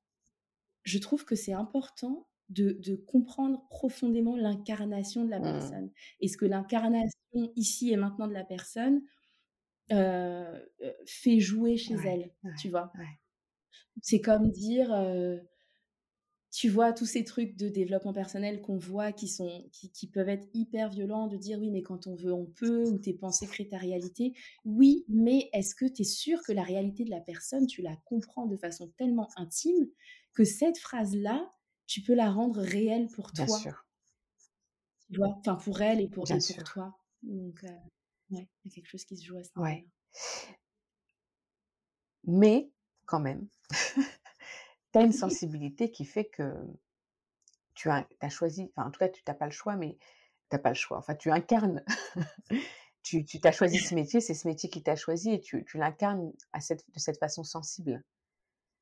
[0.82, 5.42] je trouve que c'est important de, comprendre profondément l'incarnation de la mmh.
[5.42, 5.90] personne.
[6.20, 9.02] Est-ce que l'incarnation ici et maintenant de la personne,
[11.06, 12.92] fait jouer chez elle, tu vois?
[14.02, 14.90] C'est comme dire,
[16.54, 20.46] tu vois, tous ces trucs de développement personnel qu'on voit qui, sont, qui, peuvent être
[20.54, 23.66] hyper violents, de dire oui, mais quand on veut, on peut, ou tes pensées créent
[23.66, 24.34] ta réalité.
[24.64, 27.96] Oui, mais est-ce que tu es sûr que la réalité de la personne, tu la
[28.04, 29.88] comprends de façon tellement intime
[30.32, 31.52] que cette phrase-là,
[31.88, 33.46] tu peux la rendre réelle pour toi?
[33.46, 33.86] Bien sûr.
[35.10, 36.96] Tu vois, enfin pour elle et pour, pour toi.
[37.24, 37.64] Donc,
[38.30, 39.80] Ouais, il y a quelque chose qui se joue à ce moment-là.
[42.26, 42.70] Mais,
[43.06, 43.48] quand même,
[44.94, 46.54] tu as une sensibilité qui fait que
[47.74, 50.56] tu as, as choisi, enfin, en tout cas, tu n'as pas le choix, mais tu
[50.56, 50.98] n'as pas le choix.
[50.98, 51.84] Enfin, tu incarnes,
[53.02, 56.30] tu t'as choisi ce métier, c'est ce métier qui t'a choisi et tu, tu l'incarnes
[56.30, 58.04] de cette façon sensible.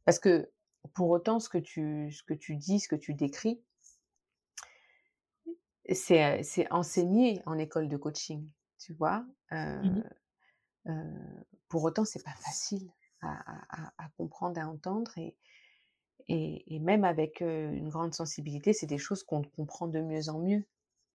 [0.05, 0.51] Parce que,
[0.93, 3.63] pour autant, ce que tu, ce que tu dis, ce que tu décris,
[5.91, 8.47] c'est enseigné en école de coaching
[8.79, 9.25] tu vois.
[9.51, 10.03] Mmh
[11.69, 12.91] pour autant, c'est pas facile
[13.23, 15.17] à, comprendre, à entendre.
[15.17, 15.37] Et,
[16.29, 20.65] et, même avec une grande sensibilité, c'est des choses qu'on comprend de mieux en mieux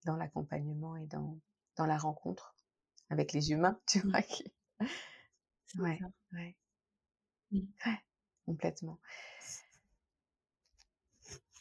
[0.06, 1.38] dans l'accompagnement et dans,
[1.76, 2.56] dans la rencontre
[3.10, 4.10] avec les humains, tu mmh.
[4.10, 4.22] vois.
[4.22, 4.44] Qui...
[5.80, 6.00] Ouais,
[6.34, 6.56] ouais.
[7.52, 7.60] Mmh.
[7.86, 8.00] ouais,
[8.46, 9.00] complètement.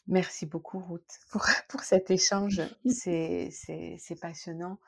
[0.09, 2.63] Merci beaucoup, Ruth, pour, pour cet échange.
[2.89, 3.51] C'est
[4.21, 4.79] passionnant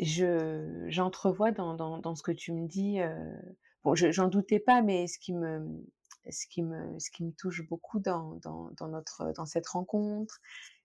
[0.00, 3.00] je j'entrevois dans, dans, dans, ce que tu me dis.
[3.00, 3.32] Euh,
[3.84, 5.84] bon, j'en doutais pas, mais ce qui me
[6.30, 10.40] ce qui me ce qui me touche beaucoup dans, dans, dans notre dans cette rencontre,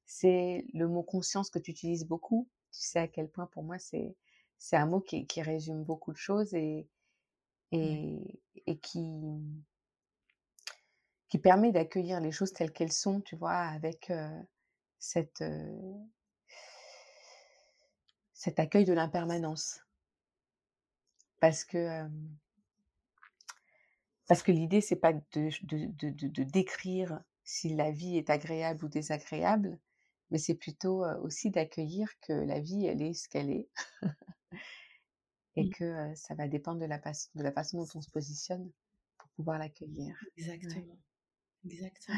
[0.06, 2.48] c'est le mot conscience que tu utilises beaucoup.
[2.72, 4.16] Tu sais à quel point pour moi c'est
[4.58, 6.88] c'est un mot qui, qui résume beaucoup de choses et
[7.72, 9.02] et, et qui
[11.30, 14.42] qui permet d'accueillir les choses telles qu'elles sont, tu vois, avec euh,
[15.00, 15.94] cette euh,
[18.34, 19.82] cet accueil de l'impermanence.
[21.40, 22.08] Parce que,
[24.28, 25.22] parce que l'idée, c'est pas de,
[25.64, 29.80] de, de, de, décrire si la vie est agréable ou désagréable,
[30.32, 33.70] mais c'est plutôt aussi d'accueillir que la vie, elle est ce qu'elle est.
[35.56, 38.72] et que ça va dépendre de la, de la façon dont on se positionne
[39.18, 40.16] pour pouvoir l'accueillir.
[40.38, 40.98] Exactement.
[41.66, 42.18] Exactement.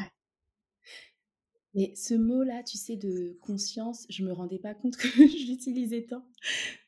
[1.74, 6.06] Mais ce mot-là, tu sais, de conscience, je me rendais pas compte que je l'utilisais
[6.06, 6.26] tant.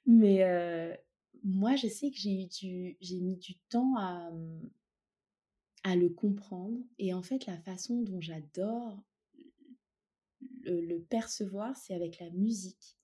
[0.06, 0.98] Mais
[1.44, 4.70] moi, je sais que j'ai du, j'ai mis du temps à, mmh,
[5.82, 6.78] à le comprendre.
[6.98, 9.02] Et en fait, la façon dont j'adore
[10.62, 12.98] le, percevoir, c'est avec la musique.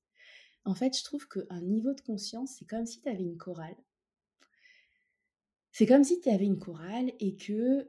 [0.64, 3.76] En fait, je trouve qu'un niveau de conscience, c'est comme si tu avais une chorale.
[5.72, 7.88] C'est comme si tu avais une chorale et que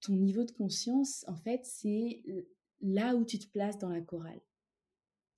[0.00, 2.22] ton niveau de conscience, en fait, c'est
[2.80, 4.40] là où tu te places dans la chorale.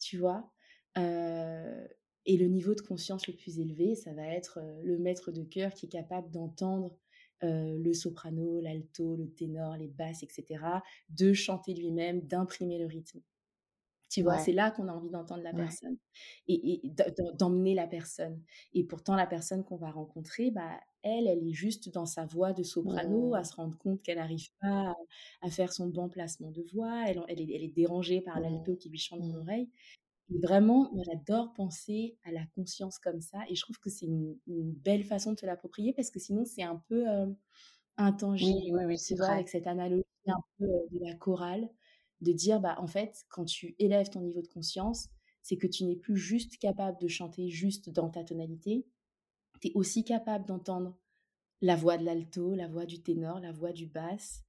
[0.00, 0.52] Tu vois?
[0.96, 5.72] Et le niveau de conscience le plus élevé, ça va être le maître de chœur
[5.74, 6.96] qui est capable d'entendre
[7.42, 10.64] le soprano, l'alto, le ténor, les basses, etc.,
[11.10, 13.20] de chanter lui-même, d'imprimer le rythme.
[14.14, 15.96] Tu vois, c'est là qu'on a envie d'entendre la personne
[16.46, 16.80] et,
[17.36, 18.40] d'emmener la personne.
[18.72, 22.52] Et pourtant, la personne qu'on va rencontrer, bah, elle, elle est juste dans sa voix
[22.52, 23.44] de soprano, à mmh.
[23.44, 24.94] se rendre compte qu'elle n'arrive pas
[25.42, 27.04] à, faire son bon placement de voix.
[27.08, 28.76] Elle, elle, est, dérangée par l'alto mmh.
[28.76, 29.36] qui lui chante dans mmh.
[29.36, 29.68] l'oreille.
[30.30, 33.38] Et vraiment, j'adore penser à la conscience comme ça.
[33.48, 36.62] Et je trouve que c'est une, belle façon de se l'approprier parce que sinon, c'est
[36.62, 37.04] un peu
[37.96, 38.76] intangible.
[38.76, 39.32] Oui, oui, c'est vrai.
[39.32, 41.68] Avec cette analogie un peu de la chorale
[42.20, 45.08] de dire, bah, en fait, quand tu élèves ton niveau de conscience,
[45.42, 48.86] c'est que tu n'es plus juste capable de chanter juste dans ta tonalité,
[49.60, 50.96] tu es aussi capable d'entendre
[51.60, 54.42] la voix de l'alto, la voix du ténor, la voix du basse,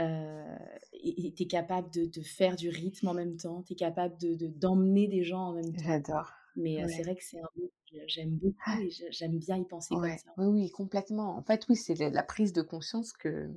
[0.00, 0.58] euh,
[0.92, 4.36] et tu es capable de, faire du rythme en même temps, tu es capable d'emmener
[4.36, 5.84] de, d'emmener des gens en même temps.
[5.84, 6.32] J'adore.
[6.56, 8.80] Mais euh, c'est vrai que c'est un mot que j'aime beaucoup ah.
[8.80, 10.32] et j'aime bien y penser comme ça.
[10.38, 11.36] Oui, oui, complètement.
[11.36, 13.50] En fait, oui, c'est la prise de conscience que,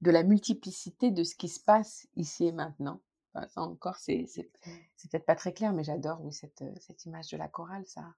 [0.00, 3.00] de la multiplicité de ce qui se passe ici et maintenant.
[3.34, 4.26] ça encore, c'est
[5.10, 8.14] peut-être pas très clair, mais j'adore oui, cette, cette, image de la chorale, ça,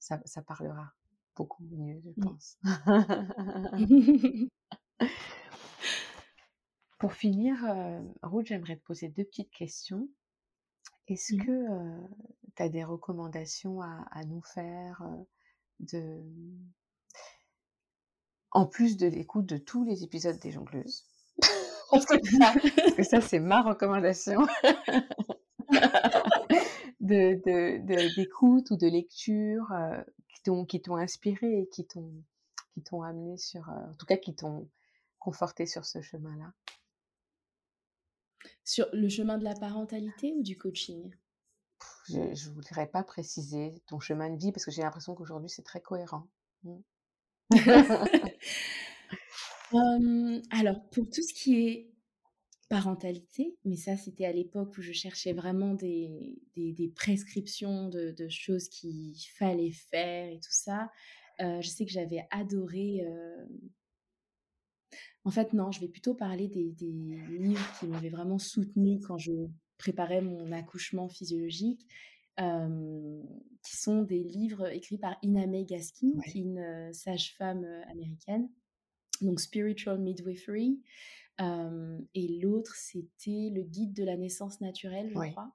[0.00, 0.92] ça, parlera
[1.36, 2.58] beaucoup mieux, je pense.
[7.02, 10.08] Pour finir, euh, Ruth, j'aimerais te poser deux petites questions.
[11.08, 11.44] Est-ce mmh.
[11.44, 11.66] que
[12.54, 15.02] tu as des recommandations à, nous faire
[15.80, 16.22] de...
[18.52, 21.04] en plus de l'écoute de tous les épisodes des jongleuses?
[21.90, 22.06] Parce
[22.96, 24.46] que ça, c'est ma recommandation
[27.00, 32.12] de, d'écoute ou de lecture euh, qui t'ont qui t'ont inspiré et qui t'ont
[32.74, 34.70] qui t'ont amené sur euh, en tout cas qui t'ont
[35.18, 36.52] conforté sur ce chemin-là.
[38.64, 41.12] Sur le chemin de la parentalité ou du coaching?
[42.08, 45.62] Je ne voudrais pas préciser ton chemin de vie parce que j'ai l'impression qu'aujourd'hui c'est
[45.62, 46.28] très cohérent.
[46.64, 46.78] Mmh.
[50.50, 51.90] alors, pour tout ce qui est
[52.68, 58.68] parentalité, mais ça, c'était à l'époque où je cherchais vraiment des, des, prescriptions de, choses
[58.68, 60.90] qu'il fallait faire et tout ça.
[61.38, 63.04] je sais que j'avais adoré.
[65.24, 66.74] En fait, non, je vais plutôt parler des,
[67.30, 69.32] livres qui m'avaient vraiment soutenue quand je
[69.78, 71.86] préparais mon accouchement physiologique.
[72.36, 78.48] qui sont des livres écrits par Iname Gaskin, qui est une sage-femme américaine
[79.22, 80.80] donc Spiritual Midwifery.
[81.40, 85.52] et l'autre, c'était le guide de la naissance naturelle, je crois.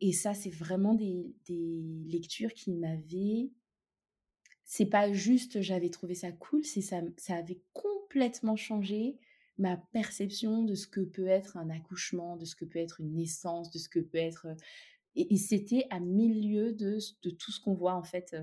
[0.00, 1.34] et ça, c'est vraiment des,
[2.06, 3.50] lectures qui m'avaient.
[4.64, 7.62] C'est pas juste j'avais trouvé ça cool, c'est ça, ça avait
[8.06, 9.18] complètement changé
[9.58, 13.14] ma perception de ce que peut être un accouchement, de ce que peut être une
[13.14, 14.46] naissance, de ce que peut être.
[15.14, 18.36] Et, c'était à milieu de, de tout ce qu'on voit en fait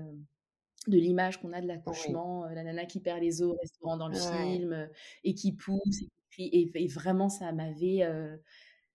[0.88, 4.08] de l'image qu'on a de l'accouchement, la nana qui perd les os au restaurant dans
[4.08, 4.88] le film
[5.22, 6.72] et qui pousse et qui crie.
[6.74, 8.06] Et, vraiment, ça m'avait,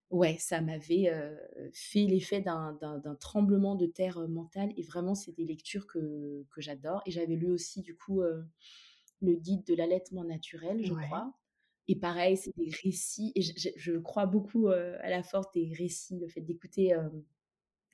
[0.09, 1.11] ouais, ça m'avait
[1.73, 2.77] fait l'effet d'un,
[3.19, 4.71] tremblement de terre mental.
[4.75, 7.01] Et vraiment, c'est des lectures que, que j'adore.
[7.05, 8.21] Et j'avais lu aussi, du coup,
[9.21, 11.33] le guide de l'allaitement naturel, je crois.
[11.87, 13.31] Et pareil, c'est des récits.
[13.35, 16.95] Et je, je crois beaucoup à la force des récits, le fait d'écouter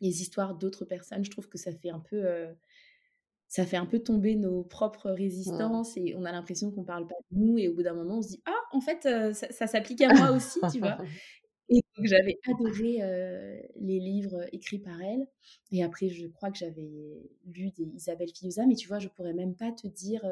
[0.01, 1.23] les histoires d'autres personnes.
[1.23, 2.55] Je trouve que ça fait un peu
[3.47, 7.15] ça fait un peu tomber nos propres résistances et on a l'impression qu'on parle pas
[7.31, 9.03] de nous et au bout d'un moment on se dit ah en fait
[9.33, 10.97] ça, s'applique à moi aussi tu vois
[11.69, 12.99] et donc j'avais adoré
[13.75, 15.27] les livres écrits par elle
[15.71, 16.89] et après je crois que j'avais
[17.45, 20.25] lu des Isabelle Fioza mais tu vois je pourrais même pas te dire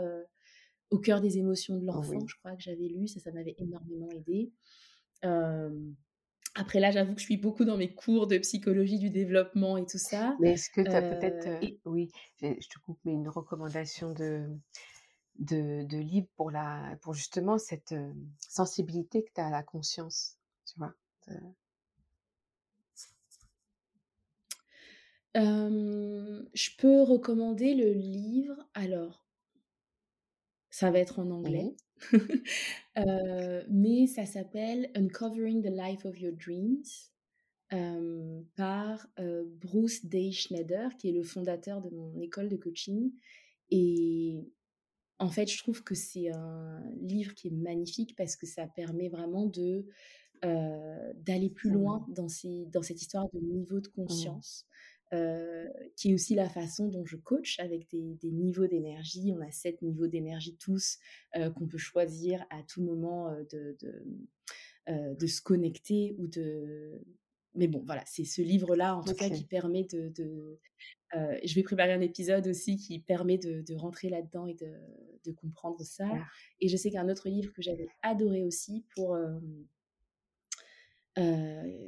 [0.94, 4.10] au cœur des émotions de l'enfant je crois que j'avais lu ça ça m'avait énormément
[4.12, 4.52] aidé
[6.56, 9.86] après là, j'avoue que je suis beaucoup dans mes cours de psychologie du développement et
[9.86, 10.36] tout ça.
[10.40, 14.48] Mais est-ce que tu as peut-être, oui, je te coupe, mais une recommandation de,
[15.40, 17.96] de, de livre pour, la, pour justement cette
[18.38, 20.38] sensibilité que tu as à la conscience,
[20.68, 20.94] tu vois
[25.36, 28.56] je peux recommander le livre.
[28.76, 29.23] Alors,
[30.74, 31.76] ça va être en anglais,
[33.70, 36.82] mais ça s'appelle Uncovering the Life of Your Dreams
[38.56, 39.08] par
[39.62, 43.12] Bruce Day Schneider, qui est le fondateur de mon école de coaching.
[43.70, 44.48] Et
[45.20, 49.10] en fait, je trouve que c'est un livre qui est magnifique parce que ça permet
[49.10, 49.86] vraiment de
[50.42, 54.42] d'aller plus loin dans, ces, dans cette histoire de niveau de mmh.
[55.14, 59.32] Euh, qui est aussi la façon dont je coach avec des, niveaux d'énergie.
[59.38, 60.98] On a sept niveaux d'énergie tous
[61.36, 63.78] euh, qu'on peut choisir à tout moment euh, de,
[65.14, 67.00] de, se connecter ou de...
[67.54, 70.58] Mais bon, voilà, c'est ce livre-là, en tout cas, qui permet de...
[71.14, 76.10] je vais préparer un épisode aussi qui permet de, rentrer là-dedans et de, comprendre ça.
[76.60, 79.16] Et je sais qu'un autre livre que j'avais adoré aussi pour...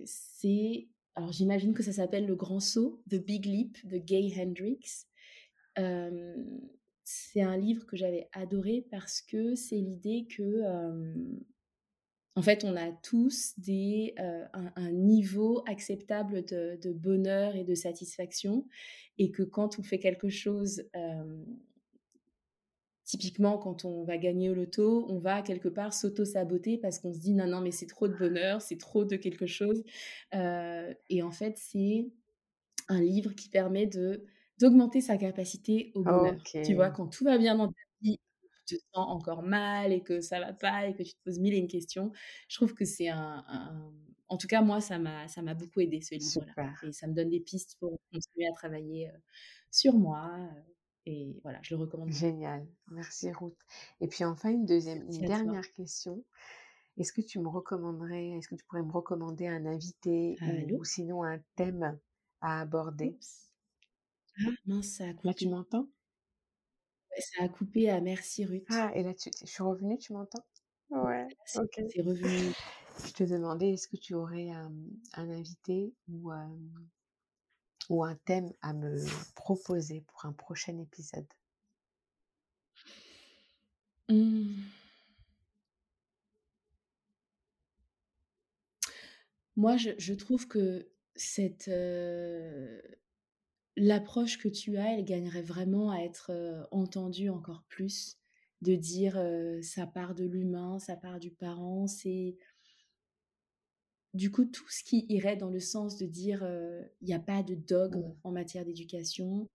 [0.05, 5.07] c'est alors j'imagine que ça s'appelle Le Grand Saut, The Big Leap de Gay Hendricks.
[7.03, 10.61] c'est un livre que j'avais adoré parce que c'est l'idée que,
[12.36, 18.68] en fait, on a tous des, un, niveau acceptable de, bonheur et de satisfaction,
[19.18, 20.84] et que quand on fait quelque chose
[23.06, 27.20] Typiquement, quand on va gagner au loto, on va quelque part s'auto-saboter parce qu'on se
[27.20, 29.84] dit non, non, mais c'est trop de bonheur, c'est trop de quelque chose.
[30.34, 32.10] Euh, et en fait, c'est
[32.88, 34.26] un livre qui permet de
[34.60, 36.34] d'augmenter sa capacité au bonheur.
[36.64, 38.20] Tu vois, quand tout va bien dans ta vie,
[38.66, 41.39] tu te sens encore mal et que ça va pas et que tu te poses
[41.39, 42.12] mille et une questions,
[42.47, 43.45] je trouve que c'est un,
[44.28, 46.56] En tout cas, moi, ça m'a ça m'a beaucoup aidé ce livre-là.
[46.82, 49.18] Et ça me donne des pistes pour continuer à travailler euh,
[49.72, 50.32] sur moi.
[50.39, 50.62] Euh,
[51.06, 52.12] et voilà, je le recommande.
[52.12, 53.58] Génial, merci Ruth.
[54.01, 56.24] Et puis enfin, une deuxième, une dernière question.
[56.97, 60.38] Est-ce que tu me recommanderais, est-ce que tu pourrais me recommander un invité
[60.72, 61.99] ou, sinon un thème
[62.41, 63.18] à aborder?
[64.38, 65.28] Ah mince, ça a coupé.
[65.28, 65.88] Là, tu m'entends?
[67.18, 68.66] Ça a coupé à merci Ruth.
[68.70, 70.45] Ah, et là, tu, je suis revenue, tu m'entends?
[70.89, 71.82] Ouais, ok.
[71.89, 72.53] C'est revenu.
[73.06, 74.72] Je te demandais, est-ce que tu aurais un,
[75.14, 76.32] un invité ou
[77.89, 78.97] ou un thème à me
[79.36, 81.27] proposer pour un prochain épisode?
[84.09, 84.53] Mmh.
[89.55, 91.71] Moi, je, trouve que cette
[93.77, 98.17] l'approche que tu as, elle gagnerait vraiment à être entendue encore plus,
[98.61, 99.21] de dire
[99.61, 102.36] ça part de l'humain, ça part du parent, c'est
[104.16, 106.43] du coup, tout ce qui irait dans le sens de dire
[107.01, 109.47] il n'y a pas de dogme en matière d'éducation,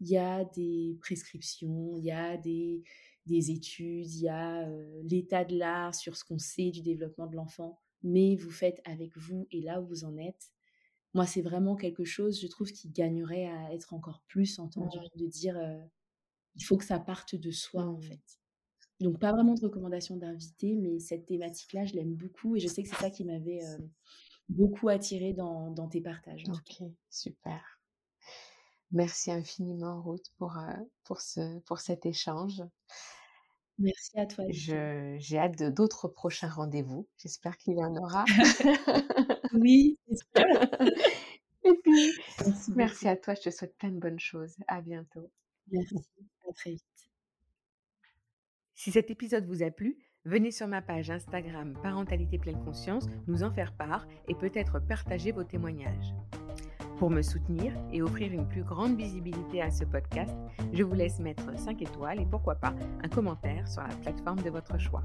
[0.00, 2.82] il y a des prescriptions, il y a des,
[3.26, 4.68] des études, il y a
[5.04, 9.16] l'état de l'art sur ce qu'on sait du développement de l'enfant, mais vous faites avec
[9.16, 10.50] vous et là où vous en êtes.
[11.14, 15.26] Moi, c'est vraiment quelque chose, je trouve, qui gagnerait à être encore plus entendu, de
[15.26, 15.58] dire
[16.56, 18.37] il faut que ça parte de soi, en fait.
[19.00, 22.82] Donc, pas vraiment de recommandation d'invité, mais cette thématique-là, je l'aime beaucoup et je sais
[22.82, 23.60] que c'est ça qui m'avait
[24.48, 26.44] beaucoup attiré dans, tes partages.
[26.48, 27.80] Ok, super.
[28.90, 30.56] Merci infiniment, Ruth, pour,
[31.04, 32.62] pour, ce, pour cet échange.
[33.78, 34.44] Merci à toi.
[34.48, 37.06] J'ai hâte d'autres prochains rendez-vous.
[37.18, 38.24] J'espère qu'il y en aura.
[39.52, 40.68] oui, j'espère.
[41.64, 43.34] Et puis, merci, merci à toi.
[43.34, 44.56] Je te souhaite plein de bonnes choses.
[44.66, 45.30] À bientôt.
[45.70, 45.96] Merci.
[46.48, 47.07] À très vite.
[48.78, 53.42] Si cet épisode vous a plu, venez sur ma page Instagram Parentalité Pleine Conscience nous
[53.42, 56.14] en faire part et peut-être partager vos témoignages.
[56.96, 60.32] Pour me soutenir et offrir une plus grande visibilité à ce podcast,
[60.72, 62.72] je vous laisse mettre 5 étoiles et pourquoi pas
[63.02, 65.02] un commentaire sur la plateforme de votre choix.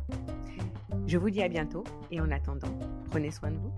[1.08, 2.78] Je vous dis à bientôt et en attendant,
[3.10, 3.74] prenez soin de vous.